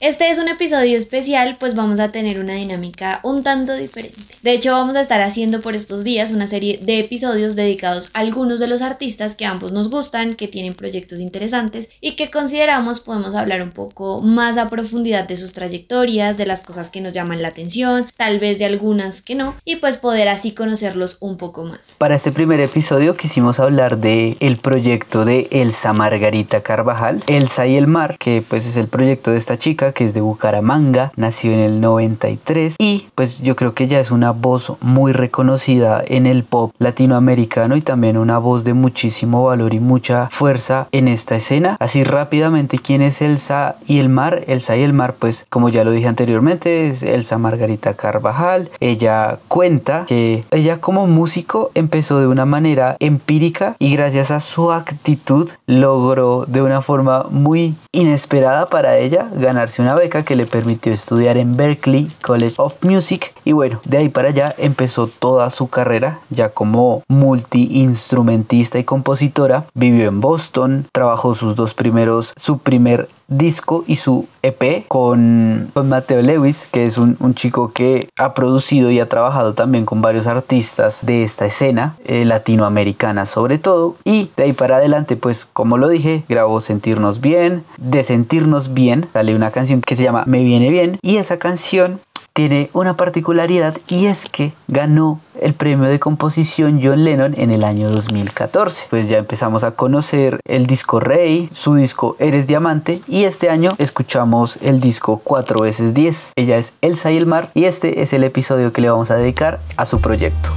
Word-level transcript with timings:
Este 0.00 0.30
es 0.30 0.38
un 0.38 0.46
episodio 0.46 0.96
especial, 0.96 1.56
pues 1.58 1.74
vamos 1.74 1.98
a 1.98 2.12
tener 2.12 2.38
una 2.38 2.52
dinámica 2.52 3.18
un 3.24 3.42
tanto 3.42 3.74
diferente. 3.74 4.16
De 4.42 4.52
hecho, 4.52 4.70
vamos 4.70 4.94
a 4.94 5.00
estar 5.00 5.20
haciendo 5.20 5.60
por 5.60 5.74
estos 5.74 6.04
días 6.04 6.30
una 6.30 6.46
serie 6.46 6.78
de 6.80 7.00
episodios 7.00 7.56
dedicados 7.56 8.10
a 8.14 8.20
algunos 8.20 8.60
de 8.60 8.68
los 8.68 8.80
artistas 8.80 9.34
que 9.34 9.44
ambos 9.44 9.72
nos 9.72 9.90
gustan, 9.90 10.36
que 10.36 10.46
tienen 10.46 10.74
proyectos 10.74 11.18
interesantes 11.18 11.90
y 12.00 12.14
que 12.14 12.30
consideramos 12.30 13.00
podemos 13.00 13.34
hablar 13.34 13.60
un 13.60 13.72
poco 13.72 14.20
más 14.20 14.56
a 14.56 14.70
profundidad 14.70 15.26
de 15.26 15.36
sus 15.36 15.52
trayectorias, 15.52 16.36
de 16.36 16.46
las 16.46 16.60
cosas 16.60 16.90
que 16.90 17.00
nos 17.00 17.12
llaman 17.12 17.42
la 17.42 17.48
atención, 17.48 18.06
tal 18.16 18.38
vez 18.38 18.60
de 18.60 18.66
algunas 18.66 19.20
que 19.20 19.34
no, 19.34 19.56
y 19.64 19.76
pues 19.76 19.98
poder 19.98 20.28
así 20.28 20.52
conocerlos 20.52 21.18
un 21.18 21.36
poco 21.36 21.64
más. 21.64 21.96
Para 21.98 22.14
este 22.14 22.30
primer 22.30 22.60
episodio 22.60 23.16
quisimos 23.16 23.58
hablar 23.58 23.98
de 23.98 24.36
el 24.38 24.58
proyecto 24.58 25.24
de 25.24 25.48
Elsa 25.50 25.92
Margarita 25.92 26.62
Carvajal, 26.62 27.24
Elsa 27.26 27.66
y 27.66 27.76
el 27.76 27.88
mar, 27.88 28.16
que 28.16 28.44
pues 28.48 28.64
es 28.64 28.76
el 28.76 28.86
proyecto 28.86 29.32
de 29.32 29.38
esta 29.38 29.58
chica 29.58 29.87
que 29.92 30.04
es 30.04 30.14
de 30.14 30.20
Bucaramanga, 30.20 31.12
nació 31.16 31.52
en 31.52 31.60
el 31.60 31.80
93 31.80 32.76
y 32.78 33.08
pues 33.14 33.40
yo 33.40 33.56
creo 33.56 33.74
que 33.74 33.84
ella 33.84 34.00
es 34.00 34.10
una 34.10 34.32
voz 34.32 34.72
muy 34.80 35.12
reconocida 35.12 36.02
en 36.06 36.26
el 36.26 36.44
pop 36.44 36.72
latinoamericano 36.78 37.76
y 37.76 37.80
también 37.80 38.16
una 38.16 38.38
voz 38.38 38.64
de 38.64 38.74
muchísimo 38.74 39.44
valor 39.44 39.74
y 39.74 39.80
mucha 39.80 40.28
fuerza 40.30 40.88
en 40.92 41.08
esta 41.08 41.36
escena. 41.36 41.76
Así 41.80 42.04
rápidamente, 42.04 42.78
¿quién 42.78 43.02
es 43.02 43.22
Elsa 43.22 43.76
y 43.86 43.98
el 43.98 44.08
mar? 44.08 44.44
Elsa 44.46 44.76
y 44.76 44.82
el 44.82 44.92
mar, 44.92 45.16
pues 45.18 45.46
como 45.48 45.68
ya 45.68 45.84
lo 45.84 45.92
dije 45.92 46.08
anteriormente, 46.08 46.88
es 46.88 47.02
Elsa 47.02 47.38
Margarita 47.38 47.94
Carvajal. 47.94 48.70
Ella 48.80 49.38
cuenta 49.48 50.04
que 50.06 50.44
ella 50.50 50.80
como 50.80 51.06
músico 51.06 51.70
empezó 51.74 52.20
de 52.20 52.26
una 52.26 52.44
manera 52.44 52.96
empírica 53.00 53.76
y 53.78 53.94
gracias 53.94 54.30
a 54.30 54.40
su 54.40 54.72
actitud 54.72 55.50
logró 55.66 56.44
de 56.46 56.62
una 56.62 56.82
forma 56.82 57.26
muy 57.30 57.74
inesperada 57.92 58.66
para 58.66 58.96
ella 58.96 59.28
ganarse 59.34 59.77
una 59.78 59.94
beca 59.94 60.24
que 60.24 60.34
le 60.34 60.46
permitió 60.46 60.92
estudiar 60.92 61.36
en 61.36 61.56
Berklee 61.56 62.10
College 62.22 62.54
of 62.58 62.82
Music 62.82 63.34
y 63.44 63.52
bueno, 63.52 63.80
de 63.84 63.98
ahí 63.98 64.08
para 64.08 64.28
allá 64.28 64.54
empezó 64.58 65.06
toda 65.06 65.50
su 65.50 65.68
carrera 65.68 66.20
ya 66.30 66.50
como 66.50 67.02
multi-instrumentista 67.08 68.78
y 68.78 68.84
compositora. 68.84 69.66
Vivió 69.74 70.08
en 70.08 70.20
Boston, 70.20 70.86
trabajó 70.92 71.34
sus 71.34 71.56
dos 71.56 71.74
primeros, 71.74 72.32
su 72.36 72.58
primer 72.58 73.08
disco 73.28 73.84
y 73.86 73.96
su 73.96 74.26
EP 74.42 74.86
con, 74.88 75.70
Mateo 75.74 76.22
Lewis, 76.22 76.66
que 76.72 76.86
es 76.86 76.98
un, 76.98 77.16
chico 77.34 77.72
que 77.72 78.08
ha 78.16 78.34
producido 78.34 78.90
y 78.90 78.98
ha 79.00 79.08
trabajado 79.08 79.54
también 79.54 79.84
con 79.84 80.02
varios 80.02 80.26
artistas 80.26 80.98
de 81.02 81.22
esta 81.22 81.46
escena 81.46 81.96
eh, 82.04 82.24
latinoamericana 82.24 83.26
sobre 83.26 83.58
todo. 83.58 83.96
Y 84.04 84.30
de 84.36 84.44
ahí 84.44 84.52
para 84.52 84.76
adelante, 84.76 85.16
pues 85.16 85.46
como 85.52 85.76
lo 85.76 85.88
dije, 85.88 86.24
grabó 86.28 86.60
Sentirnos 86.60 87.20
Bien. 87.20 87.64
De 87.76 88.02
Sentirnos 88.02 88.74
Bien 88.74 89.06
sale 89.12 89.36
una 89.36 89.50
canción 89.50 89.82
que 89.82 89.94
se 89.94 90.02
llama 90.02 90.24
Me 90.26 90.42
Viene 90.42 90.70
Bien 90.70 90.98
y 91.02 91.18
esa 91.18 91.38
canción 91.38 92.00
tiene 92.38 92.70
una 92.72 92.96
particularidad 92.96 93.78
y 93.88 94.06
es 94.06 94.26
que 94.26 94.52
ganó 94.68 95.20
el 95.40 95.54
premio 95.54 95.88
de 95.88 95.98
composición 95.98 96.78
John 96.80 97.02
Lennon 97.02 97.34
en 97.36 97.50
el 97.50 97.64
año 97.64 97.90
2014. 97.90 98.86
Pues 98.90 99.08
ya 99.08 99.18
empezamos 99.18 99.64
a 99.64 99.72
conocer 99.72 100.38
el 100.44 100.68
disco 100.68 101.00
Rey, 101.00 101.50
su 101.52 101.74
disco 101.74 102.14
Eres 102.20 102.46
Diamante 102.46 103.02
y 103.08 103.24
este 103.24 103.50
año 103.50 103.72
escuchamos 103.78 104.56
el 104.62 104.78
disco 104.78 105.20
4 105.24 105.58
veces 105.58 105.94
10. 105.94 106.34
Ella 106.36 106.58
es 106.58 106.72
Elsa 106.80 107.10
y 107.10 107.16
el 107.16 107.26
mar 107.26 107.50
y 107.54 107.64
este 107.64 108.02
es 108.02 108.12
el 108.12 108.22
episodio 108.22 108.72
que 108.72 108.82
le 108.82 108.90
vamos 108.90 109.10
a 109.10 109.16
dedicar 109.16 109.58
a 109.76 109.84
su 109.84 110.00
proyecto. 110.00 110.50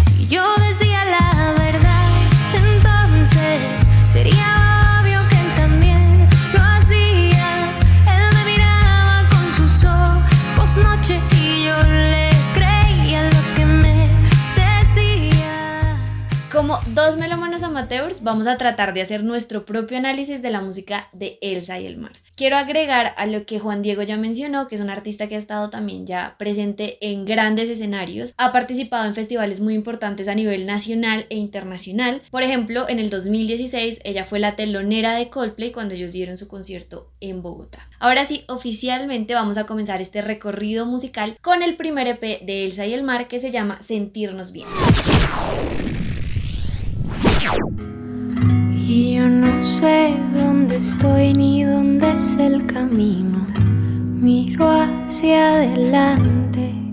Si 0.00 0.26
yo 0.26 0.44
decía 0.68 1.06
la 1.06 1.54
verdad, 1.56 2.10
entonces 2.52 3.88
sería 4.12 4.69
Como 16.70 16.82
dos 16.94 17.16
melómanos 17.16 17.64
amateurs, 17.64 18.22
vamos 18.22 18.46
a 18.46 18.56
tratar 18.56 18.94
de 18.94 19.02
hacer 19.02 19.24
nuestro 19.24 19.66
propio 19.66 19.98
análisis 19.98 20.40
de 20.40 20.52
la 20.52 20.60
música 20.60 21.08
de 21.12 21.36
Elsa 21.42 21.80
y 21.80 21.86
el 21.86 21.96
mar. 21.96 22.12
Quiero 22.36 22.56
agregar 22.56 23.12
a 23.16 23.26
lo 23.26 23.44
que 23.44 23.58
Juan 23.58 23.82
Diego 23.82 24.04
ya 24.04 24.16
mencionó, 24.16 24.68
que 24.68 24.76
es 24.76 24.80
un 24.80 24.88
artista 24.88 25.26
que 25.26 25.34
ha 25.34 25.38
estado 25.38 25.68
también 25.68 26.06
ya 26.06 26.36
presente 26.38 26.96
en 27.00 27.24
grandes 27.24 27.68
escenarios, 27.68 28.34
ha 28.36 28.52
participado 28.52 29.04
en 29.08 29.16
festivales 29.16 29.58
muy 29.58 29.74
importantes 29.74 30.28
a 30.28 30.36
nivel 30.36 30.64
nacional 30.64 31.26
e 31.28 31.38
internacional. 31.38 32.22
Por 32.30 32.44
ejemplo, 32.44 32.88
en 32.88 33.00
el 33.00 33.10
2016 33.10 33.98
ella 34.04 34.24
fue 34.24 34.38
la 34.38 34.54
telonera 34.54 35.16
de 35.16 35.28
Coldplay 35.28 35.72
cuando 35.72 35.94
ellos 35.94 36.12
dieron 36.12 36.38
su 36.38 36.46
concierto 36.46 37.10
en 37.18 37.42
Bogotá. 37.42 37.80
Ahora 37.98 38.24
sí, 38.24 38.44
oficialmente 38.46 39.34
vamos 39.34 39.58
a 39.58 39.66
comenzar 39.66 40.00
este 40.00 40.22
recorrido 40.22 40.86
musical 40.86 41.36
con 41.42 41.64
el 41.64 41.76
primer 41.76 42.06
EP 42.06 42.46
de 42.46 42.64
Elsa 42.64 42.86
y 42.86 42.94
el 42.94 43.02
mar 43.02 43.26
que 43.26 43.40
se 43.40 43.50
llama 43.50 43.82
Sentirnos 43.82 44.52
Bien. 44.52 44.68
Y 48.74 49.16
yo 49.16 49.28
no 49.28 49.64
sé 49.64 50.14
dónde 50.34 50.76
estoy 50.76 51.34
ni 51.34 51.64
dónde 51.64 52.12
es 52.12 52.36
el 52.38 52.66
camino. 52.66 53.46
Miro 54.20 54.70
hacia 54.70 55.54
adelante 55.54 56.89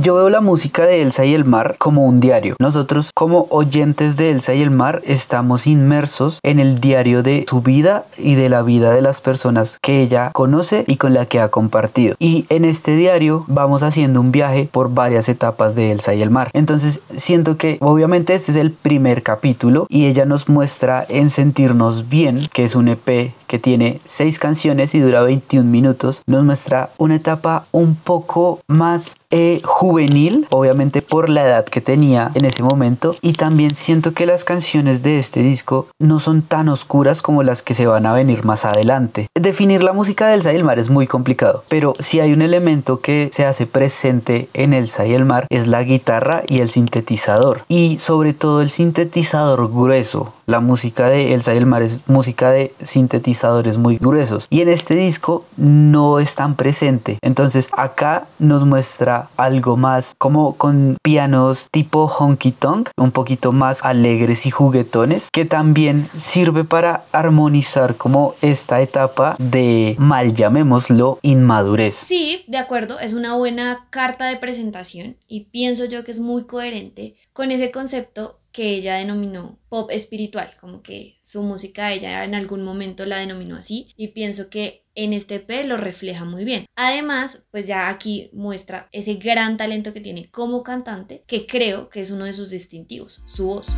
yo 0.00 0.14
veo 0.16 0.30
la 0.30 0.40
música 0.40 0.84
de 0.84 1.02
Elsa 1.02 1.24
y 1.24 1.34
el 1.34 1.44
mar 1.44 1.76
como 1.78 2.06
un 2.06 2.20
diario. 2.20 2.56
Nosotros 2.58 3.10
como 3.14 3.46
oyentes 3.50 4.16
de 4.16 4.30
Elsa 4.30 4.54
y 4.54 4.62
el 4.62 4.70
mar 4.70 5.02
estamos 5.04 5.66
inmersos 5.66 6.40
en 6.42 6.58
el 6.58 6.80
diario 6.80 7.22
de 7.22 7.44
su 7.48 7.62
vida 7.62 8.06
y 8.18 8.34
de 8.34 8.48
la 8.48 8.62
vida 8.62 8.92
de 8.92 9.02
las 9.02 9.20
personas 9.20 9.78
que 9.80 10.02
ella 10.02 10.30
conoce 10.32 10.84
y 10.86 10.96
con 10.96 11.14
la 11.14 11.26
que 11.26 11.40
ha 11.40 11.50
compartido. 11.50 12.16
Y 12.18 12.46
en 12.48 12.64
este 12.64 12.96
diario 12.96 13.44
vamos 13.48 13.82
haciendo 13.82 14.20
un 14.20 14.32
viaje 14.32 14.68
por 14.70 14.92
varias 14.92 15.28
etapas 15.28 15.74
de 15.74 15.92
Elsa 15.92 16.14
y 16.14 16.22
el 16.22 16.30
mar. 16.30 16.50
Entonces 16.52 17.00
siento 17.16 17.56
que 17.56 17.78
obviamente 17.80 18.34
este 18.34 18.52
es 18.52 18.56
el 18.56 18.72
primer 18.72 19.22
capítulo 19.22 19.86
y 19.88 20.06
ella 20.06 20.24
nos 20.26 20.48
muestra 20.48 21.04
en 21.08 21.30
sentirnos 21.30 22.08
bien, 22.08 22.46
que 22.52 22.64
es 22.64 22.74
un 22.74 22.88
EP 22.88 23.34
que 23.46 23.58
tiene 23.58 24.00
seis 24.04 24.38
canciones 24.38 24.94
y 24.94 25.00
dura 25.00 25.22
21 25.22 25.70
minutos, 25.70 26.22
nos 26.26 26.44
muestra 26.44 26.90
una 26.98 27.16
etapa 27.16 27.66
un 27.72 27.94
poco 27.94 28.60
más 28.66 29.16
eh, 29.30 29.53
juvenil, 29.62 30.46
obviamente 30.50 31.02
por 31.02 31.28
la 31.28 31.44
edad 31.44 31.64
que 31.64 31.80
tenía 31.80 32.30
en 32.34 32.44
ese 32.44 32.62
momento. 32.62 33.16
Y 33.20 33.34
también 33.34 33.74
siento 33.74 34.12
que 34.12 34.26
las 34.26 34.44
canciones 34.44 35.02
de 35.02 35.18
este 35.18 35.40
disco 35.40 35.88
no 35.98 36.18
son 36.18 36.42
tan 36.42 36.68
oscuras 36.68 37.22
como 37.22 37.42
las 37.42 37.62
que 37.62 37.74
se 37.74 37.86
van 37.86 38.06
a 38.06 38.12
venir 38.12 38.44
más 38.44 38.64
adelante. 38.64 39.28
Definir 39.34 39.82
la 39.82 39.92
música 39.92 40.26
de 40.26 40.34
Elsa 40.34 40.52
y 40.52 40.56
el 40.56 40.64
mar 40.64 40.78
es 40.78 40.90
muy 40.90 41.06
complicado, 41.06 41.64
pero 41.68 41.94
si 41.98 42.20
hay 42.20 42.32
un 42.32 42.42
elemento 42.42 43.00
que 43.00 43.30
se 43.32 43.44
hace 43.44 43.66
presente 43.66 44.48
en 44.54 44.72
Elsa 44.72 45.06
y 45.06 45.14
el 45.14 45.24
mar 45.24 45.46
es 45.50 45.66
la 45.66 45.82
guitarra 45.82 46.42
y 46.46 46.60
el 46.60 46.70
sintetizador. 46.70 47.64
Y 47.68 47.98
sobre 47.98 48.34
todo 48.34 48.62
el 48.62 48.70
sintetizador 48.70 49.70
grueso. 49.70 50.32
La 50.46 50.60
música 50.60 51.08
de 51.08 51.32
Elsa 51.32 51.54
y 51.54 51.56
el 51.56 51.64
mar 51.64 51.82
es 51.82 52.00
música 52.06 52.50
de 52.50 52.74
sintetizadores 52.82 53.78
muy 53.78 53.96
gruesos. 53.96 54.46
Y 54.50 54.60
en 54.60 54.68
este 54.68 54.94
disco 54.94 55.46
no 55.56 56.18
es 56.18 56.34
tan 56.34 56.54
presente. 56.54 57.18
Entonces 57.22 57.68
acá 57.72 58.26
nos 58.38 58.64
muestra 58.64 59.28
algo 59.44 59.76
más 59.76 60.14
como 60.18 60.56
con 60.56 60.96
pianos 61.02 61.68
tipo 61.70 62.06
honky 62.06 62.52
tonk, 62.52 62.90
un 62.96 63.10
poquito 63.10 63.52
más 63.52 63.82
alegres 63.82 64.46
y 64.46 64.50
juguetones, 64.50 65.28
que 65.32 65.44
también 65.44 66.06
sirve 66.16 66.64
para 66.64 67.04
armonizar 67.12 67.96
como 67.96 68.34
esta 68.40 68.80
etapa 68.80 69.36
de 69.38 69.96
mal 69.98 70.34
llamémoslo 70.34 71.18
inmadurez. 71.22 71.94
Sí, 71.94 72.44
de 72.46 72.58
acuerdo, 72.58 72.98
es 73.00 73.12
una 73.12 73.34
buena 73.34 73.86
carta 73.90 74.26
de 74.26 74.36
presentación 74.36 75.16
y 75.26 75.46
pienso 75.46 75.84
yo 75.84 76.04
que 76.04 76.10
es 76.10 76.20
muy 76.20 76.44
coherente 76.44 77.16
con 77.32 77.50
ese 77.50 77.70
concepto 77.70 78.38
que 78.54 78.76
ella 78.76 78.94
denominó 78.94 79.58
pop 79.68 79.90
espiritual, 79.90 80.52
como 80.60 80.80
que 80.80 81.18
su 81.20 81.42
música 81.42 81.92
ella 81.92 82.22
en 82.22 82.36
algún 82.36 82.62
momento 82.62 83.04
la 83.04 83.16
denominó 83.18 83.56
así 83.56 83.92
y 83.96 84.08
pienso 84.08 84.48
que 84.48 84.86
en 84.94 85.12
este 85.12 85.40
P 85.40 85.64
lo 85.64 85.76
refleja 85.76 86.24
muy 86.24 86.44
bien. 86.44 86.66
Además, 86.76 87.42
pues 87.50 87.66
ya 87.66 87.88
aquí 87.88 88.30
muestra 88.32 88.88
ese 88.92 89.14
gran 89.14 89.56
talento 89.56 89.92
que 89.92 90.00
tiene 90.00 90.26
como 90.26 90.62
cantante, 90.62 91.24
que 91.26 91.48
creo 91.48 91.88
que 91.88 91.98
es 91.98 92.12
uno 92.12 92.26
de 92.26 92.32
sus 92.32 92.50
distintivos, 92.50 93.24
su 93.26 93.46
voz. 93.46 93.76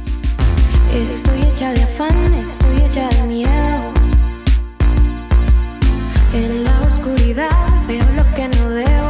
Estoy 0.95 1.41
hecha 1.51 1.73
de 1.73 1.83
afán, 1.83 2.35
estoy 2.35 2.83
hecha 2.87 3.09
de 3.09 3.23
miedo. 3.23 3.95
En 6.35 6.65
la 6.65 6.83
oscuridad 6.83 7.49
veo 7.89 8.05
lo 8.13 8.35
que 8.35 8.49
no 8.49 8.69
debo. 8.69 9.06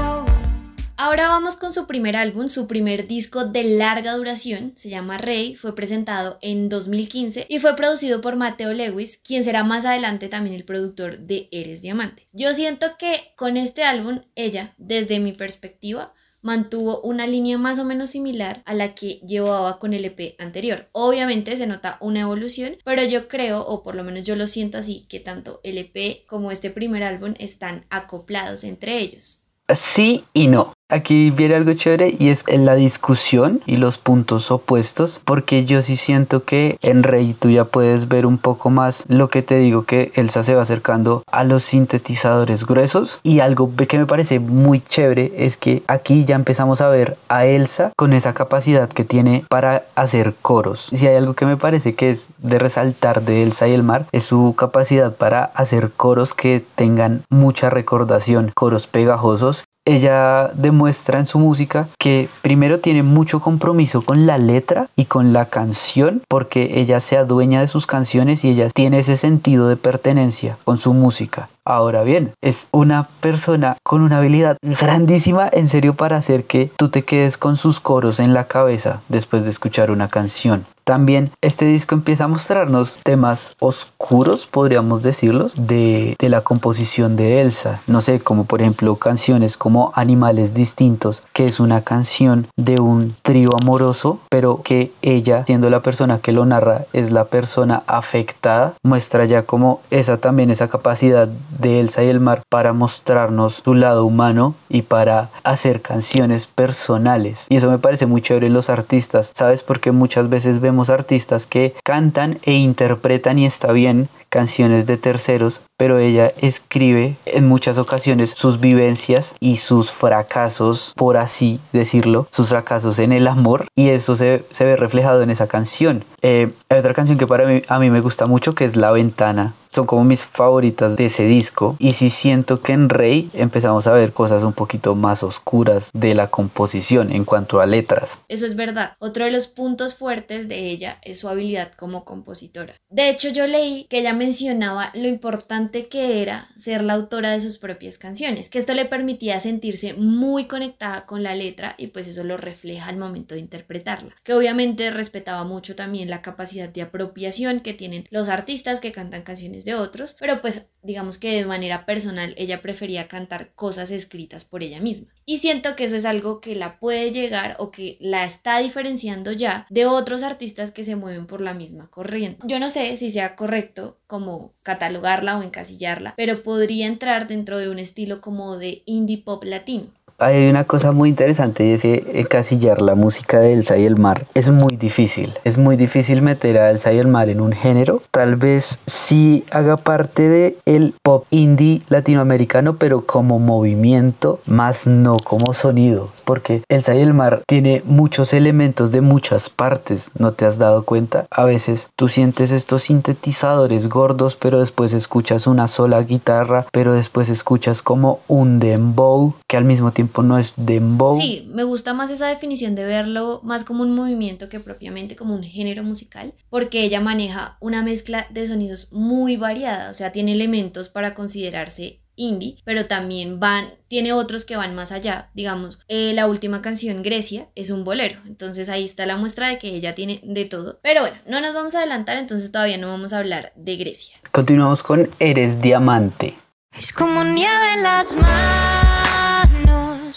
Ahora 0.99 1.29
vamos 1.29 1.57
con 1.57 1.75
su 1.75 1.87
primer 1.87 2.17
álbum, 2.17 2.49
su 2.49 2.67
primer 2.67 3.07
disco 3.07 3.45
de 3.45 3.65
larga 3.65 4.15
duración, 4.15 4.73
se 4.77 4.89
llama 4.89 5.19
Rey, 5.19 5.55
fue 5.55 5.75
presentado 5.75 6.39
en 6.41 6.71
2015 6.71 7.45
y 7.51 7.59
fue 7.59 7.77
producido 7.77 8.23
por 8.23 8.37
Mateo 8.37 8.73
Lewis, 8.73 9.19
quien 9.19 9.45
será 9.45 9.63
más 9.63 9.85
adelante 9.85 10.29
también 10.29 10.57
el 10.57 10.65
productor 10.65 11.19
de 11.19 11.51
Eres 11.53 11.83
Diamante. 11.83 12.27
Yo 12.33 12.55
siento 12.55 12.87
que 12.99 13.35
con 13.37 13.59
este 13.59 13.85
álbum 13.85 14.23
ella, 14.37 14.75
desde 14.79 15.21
mi 15.21 15.33
perspectiva, 15.33 16.15
mantuvo 16.41 17.03
una 17.03 17.27
línea 17.27 17.59
más 17.59 17.79
o 17.79 17.85
menos 17.85 18.09
similar 18.09 18.63
a 18.65 18.73
la 18.73 18.95
que 18.95 19.21
llevaba 19.27 19.79
con 19.79 19.93
el 19.93 20.07
EP 20.07 20.35
anterior. 20.39 20.89
Obviamente 20.93 21.59
se 21.59 21.67
nota 21.67 21.99
una 22.01 22.21
evolución, 22.21 22.79
pero 22.87 23.05
yo 23.05 23.29
creo, 23.29 23.61
o 23.67 23.83
por 23.83 23.97
lo 23.97 24.03
menos 24.03 24.25
yo 24.25 24.35
lo 24.35 24.47
siento 24.47 24.79
así, 24.79 25.05
que 25.11 25.21
tanto 25.21 25.61
el 25.63 25.77
EP 25.77 26.25
como 26.27 26.51
este 26.51 26.71
primer 26.71 27.03
álbum 27.03 27.35
están 27.39 27.85
acoplados 27.91 28.65
entre 28.65 28.99
ellos. 28.99 29.43
Sí 29.75 30.25
y 30.33 30.47
no. 30.47 30.76
Aquí 30.89 31.33
viene 31.33 31.57
algo 31.57 31.73
chévere 31.73 32.15
y 32.17 32.29
es 32.29 32.45
la 32.47 32.77
discusión 32.77 33.61
y 33.67 33.79
los 33.79 33.99
puntos 33.99 34.53
opuestos, 34.53 35.21
porque 35.25 35.65
yo 35.65 35.83
sí 35.83 35.97
siento 35.97 36.45
que 36.45 36.79
en 36.81 37.03
Rey 37.03 37.35
tú 37.35 37.51
ya 37.51 37.65
puedes 37.65 38.07
ver 38.07 38.25
un 38.25 38.39
poco 38.39 38.71
más 38.71 39.03
lo 39.09 39.27
que 39.27 39.43
te 39.43 39.59
digo 39.59 39.83
que 39.83 40.13
Elsa 40.15 40.45
se 40.45 40.55
va 40.55 40.63
acercando 40.63 41.25
a 41.27 41.43
los 41.43 41.65
sintetizadores 41.65 42.65
gruesos 42.65 43.19
y 43.25 43.41
algo 43.41 43.73
que 43.75 43.99
me 43.99 44.07
parece 44.07 44.39
muy 44.39 44.81
chévere 44.81 45.33
es 45.37 45.57
que 45.57 45.83
aquí 45.89 46.25
ya 46.25 46.37
empezamos 46.37 46.81
a 46.81 46.89
ver 46.89 47.17
a 47.27 47.47
Elsa 47.47 47.91
con 47.97 48.13
esa 48.13 48.33
capacidad 48.33 48.89
que 48.89 49.05
tiene 49.05 49.45
para 49.49 49.87
hacer 49.97 50.35
coros. 50.41 50.89
Si 50.93 51.05
hay 51.09 51.17
algo 51.17 51.35
que 51.35 51.47
me 51.47 51.57
parece 51.57 51.97
que 51.97 52.11
es 52.11 52.29
de 52.39 52.61
resaltar 52.61 53.23
de 53.23 53.43
Elsa 53.43 53.67
y 53.67 53.73
el 53.73 53.83
mar 53.83 54.07
es 54.13 54.23
su 54.23 54.55
capacidad 54.57 55.17
para 55.17 55.47
hacer 55.47 55.91
coros 55.91 56.33
que 56.33 56.65
tengan 56.77 57.25
mucha 57.29 57.71
recordación, 57.71 58.53
coros 58.55 58.87
pegajosos 58.87 59.65
ella 59.87 60.51
demuestra 60.55 61.19
en 61.19 61.27
su 61.27 61.39
música 61.39 61.89
que 61.99 62.29
primero 62.43 62.81
tiene 62.81 63.03
mucho 63.03 63.41
compromiso 63.41 64.03
con 64.03 64.27
la 64.27 64.37
letra 64.37 64.89
y 64.97 65.07
con 65.07 65.33
la 65.33 65.47
canción 65.47 66.23
porque 66.29 66.81
ella 66.81 67.01
se 67.01 67.17
adueña 67.17 67.61
de 67.61 67.69
sus 67.69 67.87
canciones 67.87 68.45
y 68.45 68.51
ella 68.51 68.69
tiene 68.69 68.99
ese 68.99 69.17
sentido 69.17 69.69
de 69.69 69.77
pertenencia 69.77 70.59
con 70.65 70.77
su 70.77 70.93
música. 70.93 71.49
Ahora 71.67 72.05
bien, 72.05 72.33
es 72.43 72.69
una 72.71 73.09
persona 73.21 73.77
con 73.83 74.01
una 74.01 74.19
habilidad 74.19 74.57
grandísima 74.63 75.51
en 75.53 75.69
serio 75.69 75.95
para 75.95 76.17
hacer 76.17 76.45
que 76.45 76.71
tú 76.77 76.91
te 76.91 77.05
quedes 77.05 77.37
con 77.37 77.57
sus 77.57 77.81
coros 77.81 78.21
en 78.21 78.35
la 78.35 78.47
cabeza 78.47 79.03
después 79.09 79.43
de 79.43 79.51
escuchar 79.51 79.91
una 79.91 80.09
canción. 80.09 80.65
También 80.87 81.33
este 81.41 81.65
disco 81.65 81.97
empieza 81.97 82.23
a 82.23 82.29
mostrarnos 82.29 83.01
temas 83.03 83.57
oscuros, 83.59 84.47
podríamos 84.47 85.03
decirlos, 85.03 85.55
de, 85.59 86.15
de, 86.17 86.29
la 86.29 86.43
composición 86.43 87.17
de 87.17 87.41
Elsa. 87.41 87.81
No 87.89 88.01
sé, 88.01 88.21
como 88.21 88.45
por 88.45 88.61
ejemplo 88.61 88.95
canciones 88.95 89.57
como 89.57 89.91
Animales 89.97 90.55
Distintos, 90.55 91.25
que 91.33 91.47
es 91.47 91.59
una 91.59 91.81
canción 91.81 92.47
de 92.55 92.81
un 92.81 93.17
trío 93.23 93.51
amoroso, 93.61 94.21
pero 94.31 94.63
que 94.63 94.93
ella, 95.03 95.45
siendo 95.45 95.71
la 95.71 95.83
persona 95.83 96.21
que 96.21 96.31
lo 96.31 96.47
narra, 96.47 96.85
es 96.93 97.11
la 97.11 97.25
persona 97.25 97.83
afectada, 97.89 98.75
muestra 98.85 99.25
ya 99.25 99.43
como 99.43 99.81
esa 99.91 100.19
también, 100.19 100.53
esa 100.53 100.69
capacidad 100.69 101.29
de 101.59 101.81
Elsa 101.81 102.05
y 102.05 102.09
el 102.09 102.21
mar 102.21 102.43
para 102.49 102.73
mostrarnos 102.73 103.63
su 103.65 103.75
lado 103.75 104.05
humano 104.05 104.55
y 104.69 104.83
para 104.83 105.31
hacer 105.45 105.83
canciones 105.83 106.47
personales. 106.47 107.47
Y 107.49 107.57
eso 107.57 107.71
me 107.71 107.79
parece 107.79 108.07
muy 108.07 108.21
chévere 108.21 108.47
en 108.47 108.55
los 108.55 108.71
artistas, 108.71 109.33
¿sabes? 109.35 109.63
Porque 109.63 109.93
muchas 109.93 110.29
veces 110.29 110.61
vemos 110.61 110.91
artistas 110.91 111.47
que 111.47 111.75
cantan 111.85 112.39
e 112.43 112.55
interpretan 112.55 113.39
y 113.39 113.47
está 113.47 113.73
bien 113.73 114.09
canciones 114.29 114.87
de 114.87 114.97
terceros, 114.97 115.61
pero 115.77 115.99
ella 115.99 116.33
escribe 116.41 117.17
en 117.27 117.49
muchas 117.49 117.79
ocasiones 117.79 118.31
sus 118.31 118.61
vivencias 118.61 119.35
y 119.41 119.57
sus 119.57 119.91
fracasos, 119.91 120.93
por 120.97 121.17
así 121.17 121.61
decirlo, 121.73 122.27
sus 122.31 122.49
fracasos 122.49 122.99
en 122.99 123.13
el 123.13 123.29
amor 123.29 123.67
y 123.75 123.91
eso 123.91 124.17
se, 124.17 124.45
ve 124.59 124.77
reflejado 124.77 125.23
en 125.23 125.31
esa 125.31 125.47
canción. 125.47 126.05
Eh, 126.23 126.53
hay 126.69 126.79
otra 126.79 126.95
canción 126.95 127.19
que 127.19 127.27
para 127.27 127.47
mí, 127.47 127.63
a 127.69 127.79
mí 127.79 127.91
me 127.91 128.01
gusta 128.01 128.27
mucho 128.27 128.55
que 128.55 128.65
es 128.65 128.77
La 128.77 128.93
Ventana. 128.93 129.55
Son 129.77 129.85
como 129.85 130.05
mis 130.05 130.25
favoritas 130.25 130.97
de 130.97 131.05
ese 131.05 131.25
disco. 131.25 131.77
Y 131.79 131.93
sí 131.93 132.09
siento 132.09 132.63
que 132.63 132.73
en 132.73 132.89
Rey 132.89 133.29
empezamos 133.35 133.87
a 133.87 133.93
ver 133.93 134.15
cosas 134.15 134.43
un 134.43 134.55
poquito 134.55 134.95
más 134.95 135.23
oscuras 135.23 135.91
de 135.93 136.15
la 136.15 136.29
composición 136.29 137.13
en 137.13 137.27
cuanto 137.27 137.61
a 137.61 137.67
letras. 137.67 138.19
Eso 138.29 138.47
es 138.47 138.57
verdad. 138.57 138.95
Otro 139.01 139.27
de 139.27 139.31
los 139.31 139.49
puntos 139.49 139.95
fuertes 139.95 140.49
de 140.49 140.71
ella 140.71 140.97
es 141.03 141.21
su 141.21 141.29
habilidad 141.29 141.73
como 141.73 142.07
compositora. 142.07 142.73
De 142.89 143.11
hecho, 143.11 143.29
yo 143.29 143.47
leí 143.47 143.85
que 143.91 143.99
ella 143.99 144.15
mencionaba 144.15 144.91
lo 144.95 145.09
importante 145.09 145.89
que 145.89 146.23
era 146.23 146.49
ser 146.57 146.83
la 146.83 146.95
autora 146.95 147.33
de 147.33 147.41
sus 147.41 147.59
propias 147.59 147.99
canciones, 147.99 148.49
que 148.49 148.59
esto 148.59 148.73
le 148.73 148.87
permitía 148.87 149.41
sentirse 149.41 149.93
muy 149.93 150.47
conectada 150.47 151.05
con 151.05 151.23
la 151.23 151.35
letra 151.35 151.75
y 151.77 151.89
pues 151.89 152.07
eso 152.07 152.25
lo 152.25 152.39
refleja 152.39 152.89
al 152.89 152.97
momento 152.97 153.35
de 153.35 153.41
interpretarla, 153.41 154.17
que 154.23 154.33
obviamente 154.33 154.91
respetaba 154.91 155.45
mucho 155.45 155.77
también 155.77 156.09
la 156.09 156.23
capacidad 156.23 156.71
de 156.71 156.81
apropiación 156.81 157.61
que 157.61 157.75
tienen 157.75 158.07
los 158.11 158.31
artistas 158.31 158.81
que 158.81 158.93
cantan 158.93 159.23
canciones 159.23 159.66
de 159.67 159.75
otros, 159.75 160.17
pero 160.19 160.41
pues 160.41 160.71
digamos 160.83 161.19
que 161.19 161.37
de 161.37 161.45
manera 161.45 161.85
personal 161.85 162.35
ella 162.39 162.63
prefería 162.63 163.09
cantar 163.09 163.53
cosas 163.55 163.91
escritas 163.91 164.47
por 164.47 164.63
ella 164.63 164.81
misma. 164.81 165.13
Y 165.27 165.39
siento 165.39 165.77
que 165.77 165.85
eso 165.85 165.97
es 165.97 166.07
algo 166.07 166.41
que 166.41 166.55
la 166.55 166.79
puede 166.79 167.13
llegar 167.13 167.57
o 167.59 167.71
que 167.71 167.99
la 168.01 168.25
está 168.25 168.59
diferenciando 168.61 169.33
ya 169.33 169.67
de 169.69 169.85
otros 169.85 170.23
artistas 170.23 170.71
que 170.71 170.85
se 170.85 170.97
mueven 170.97 171.27
por 171.27 171.43
la 171.43 171.53
misma 171.53 171.91
corriente. 171.91 172.47
Yo 172.47 172.59
no 172.59 172.71
sé 172.71 172.97
si 172.97 173.11
sea 173.11 173.37
correcto 173.37 173.99
como 174.07 174.55
catalogarla 174.63 175.37
o 175.37 175.43
encasillarla, 175.43 176.15
pero 176.17 176.43
podría 176.43 176.87
entrar 176.87 177.29
dentro 177.29 177.59
de 177.59 177.69
un 177.69 177.79
estilo 177.79 178.23
como 178.23 178.57
de 178.57 178.83
indie 178.87 179.19
pop 179.19 179.45
latino 179.45 179.93
hay 180.19 180.49
una 180.49 180.65
cosa 180.65 180.93
muy 180.93 181.11
interesante 181.11 181.67
y 181.67 181.73
es 181.73 181.83
que 181.83 182.13
encasillar 182.15 182.81
la 182.81 182.95
música 182.95 183.41
de 183.41 183.53
Elsa 183.53 183.77
y 183.77 183.85
el 183.85 183.97
mar 183.97 184.27
es 184.35 184.51
muy 184.51 184.77
difícil. 184.77 185.35
Es 185.45 185.59
muy 185.59 185.77
difícil 185.77 186.23
meter 186.23 186.59
a 186.59 186.71
Elsa 186.71 186.93
y 186.93 186.99
el 186.99 187.09
mar 187.09 187.29
en 187.29 187.41
un 187.41 187.53
género. 187.53 188.03
Tal 188.11 188.37
vez 188.37 188.79
sí 188.87 189.45
haga 189.51 189.77
parte 189.77 190.29
de 190.29 190.59
el 190.65 190.95
pop 191.03 191.27
indie 191.31 191.83
latinoamericano, 191.89 192.77
pero 192.77 193.05
como 193.05 193.39
movimiento, 193.39 194.41
más 194.47 194.87
no 194.87 195.17
como 195.19 195.53
sonido. 195.53 196.11
Porque 196.25 196.63
Elsa 196.69 196.95
y 196.95 197.01
el 197.01 197.13
mar 197.13 197.43
tiene 197.47 197.83
muchos 197.85 198.33
elementos 198.33 198.91
de 198.91 199.03
muchas 199.03 199.51
partes. 199.51 200.11
¿No 200.19 200.33
te 200.33 200.47
has 200.47 200.59
dado 200.59 200.85
cuenta? 200.85 201.27
A 201.31 201.45
veces 201.45 201.89
tú 201.97 202.09
sientes 202.09 202.53
estos 202.53 202.85
sintetizadores 202.85 203.89
gordos, 203.89 204.37
pero 204.37 204.61
después 204.61 204.93
escuchas 204.93 205.47
una 205.47 205.69
sola 205.69 206.01
guitarra, 206.03 206.67
pero 206.73 206.95
después 206.95 207.29
escuchas 207.29 207.83
como 207.83 208.21
un 208.29 208.59
dembow 208.59 209.35
que 209.47 209.57
al 209.57 209.65
mismo 209.65 209.93
tiempo 209.93 210.06
no 210.23 210.39
es 210.39 210.53
dembow. 210.57 211.17
Sí, 211.17 211.49
me 211.53 211.65
gusta 211.65 211.95
más 211.95 212.11
esa 212.11 212.29
definición 212.29 212.75
de 212.75 212.85
verlo 212.85 213.41
más 213.43 213.65
como 213.65 213.83
un 213.83 213.95
movimiento 213.95 214.49
que 214.49 214.61
propiamente 214.61 215.17
como 215.17 215.35
un 215.35 215.43
género 215.43 215.83
musical, 215.83 216.35
porque 216.51 216.83
ella 216.83 217.01
maneja 217.01 217.57
una 217.61 217.83
mezcla 217.83 218.27
de 218.31 218.47
sonidos 218.47 218.93
muy 218.93 219.37
variada, 219.37 219.91
o 219.91 219.95
sea, 219.95 220.13
tiene 220.13 220.33
elementos 220.33 220.89
para 220.89 221.15
considerarse 221.15 222.01
indie, 222.17 222.57
pero 222.65 222.87
también 222.87 223.39
van, 223.39 223.67
tiene 223.89 224.13
otros 224.13 224.45
que 224.45 224.57
van 224.57 224.75
más 224.75 224.91
allá. 224.91 225.31
Digamos, 225.35 225.79
eh, 225.89 226.13
la 226.15 226.27
última 226.27 226.63
canción, 226.63 227.03
Grecia, 227.03 227.49
es 227.55 227.71
un 227.71 227.85
bolero. 227.85 228.19
Entonces 228.27 228.69
ahí 228.69 228.85
está 228.85 229.07
la 229.07 229.17
muestra 229.17 229.49
de 229.49 229.59
que 229.59 229.69
ella 229.69 229.95
tiene 229.95 230.21
de 230.25 230.47
todo. 230.47 230.81
Pero 230.83 231.03
bueno, 231.03 231.17
no 231.27 231.41
nos 231.41 231.55
vamos 231.55 231.75
a 231.75 231.79
adelantar, 231.79 232.17
entonces 232.17 232.51
todavía 232.51 232.79
no 232.79 232.89
vamos 232.89 233.13
a 233.13 233.19
hablar 233.19 233.53
de 233.55 233.77
Grecia. 233.77 234.17
Continuamos 234.33 234.83
con 234.83 235.11
Eres 235.19 235.61
Diamante. 235.61 236.37
Es 236.77 236.93
como 236.93 237.23
nieve 237.25 237.75
en 237.75 237.83
las 237.83 238.17
manos 238.17 238.76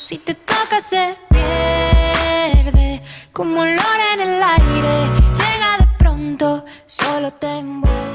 si 0.09 0.17
te 0.17 0.33
toca 0.33 0.81
se 0.81 1.15
pierde, 1.29 2.99
como 3.31 3.61
olor 3.61 3.99
en 4.13 4.19
el 4.21 4.41
aire, 4.41 5.07
llega 5.37 5.77
de 5.77 5.87
pronto, 5.99 6.65
solo 6.87 7.31
te 7.33 7.59
envuelve. 7.59 8.08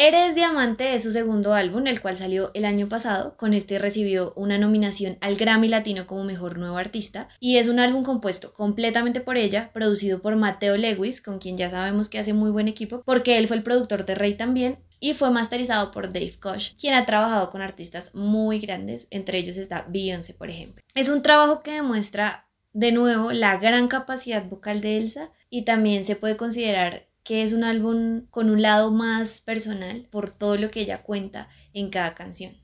Eres 0.00 0.36
Diamante 0.36 0.94
es 0.94 1.02
su 1.02 1.10
segundo 1.10 1.54
álbum, 1.54 1.88
el 1.88 2.00
cual 2.00 2.16
salió 2.16 2.52
el 2.54 2.66
año 2.66 2.88
pasado. 2.88 3.36
Con 3.36 3.52
este 3.52 3.80
recibió 3.80 4.32
una 4.36 4.56
nominación 4.56 5.18
al 5.20 5.34
Grammy 5.34 5.66
Latino 5.66 6.06
como 6.06 6.22
Mejor 6.22 6.56
Nuevo 6.56 6.76
Artista. 6.76 7.28
Y 7.40 7.56
es 7.56 7.66
un 7.66 7.80
álbum 7.80 8.04
compuesto 8.04 8.52
completamente 8.52 9.20
por 9.20 9.36
ella, 9.36 9.72
producido 9.74 10.22
por 10.22 10.36
Mateo 10.36 10.76
Lewis, 10.76 11.20
con 11.20 11.40
quien 11.40 11.56
ya 11.56 11.68
sabemos 11.68 12.08
que 12.08 12.20
hace 12.20 12.32
muy 12.32 12.52
buen 12.52 12.68
equipo, 12.68 13.02
porque 13.04 13.38
él 13.38 13.48
fue 13.48 13.56
el 13.56 13.64
productor 13.64 14.06
de 14.06 14.14
Rey 14.14 14.34
también 14.34 14.78
y 15.00 15.14
fue 15.14 15.32
masterizado 15.32 15.90
por 15.90 16.12
Dave 16.12 16.38
Koch, 16.38 16.76
quien 16.80 16.94
ha 16.94 17.04
trabajado 17.04 17.50
con 17.50 17.60
artistas 17.60 18.14
muy 18.14 18.60
grandes, 18.60 19.08
entre 19.10 19.38
ellos 19.38 19.56
está 19.56 19.84
Beyoncé, 19.88 20.32
por 20.32 20.48
ejemplo. 20.48 20.80
Es 20.94 21.08
un 21.08 21.22
trabajo 21.22 21.60
que 21.60 21.72
demuestra 21.72 22.46
de 22.72 22.92
nuevo 22.92 23.32
la 23.32 23.56
gran 23.56 23.88
capacidad 23.88 24.44
vocal 24.44 24.80
de 24.80 24.98
Elsa 24.98 25.32
y 25.50 25.62
también 25.62 26.04
se 26.04 26.14
puede 26.14 26.36
considerar 26.36 27.07
que 27.28 27.42
es 27.42 27.52
un 27.52 27.62
álbum 27.62 28.22
con 28.30 28.48
un 28.48 28.62
lado 28.62 28.90
más 28.90 29.42
personal 29.42 30.06
por 30.10 30.30
todo 30.30 30.56
lo 30.56 30.70
que 30.70 30.80
ella 30.80 31.02
cuenta 31.02 31.48
en 31.74 31.90
cada 31.90 32.14
canción. 32.14 32.54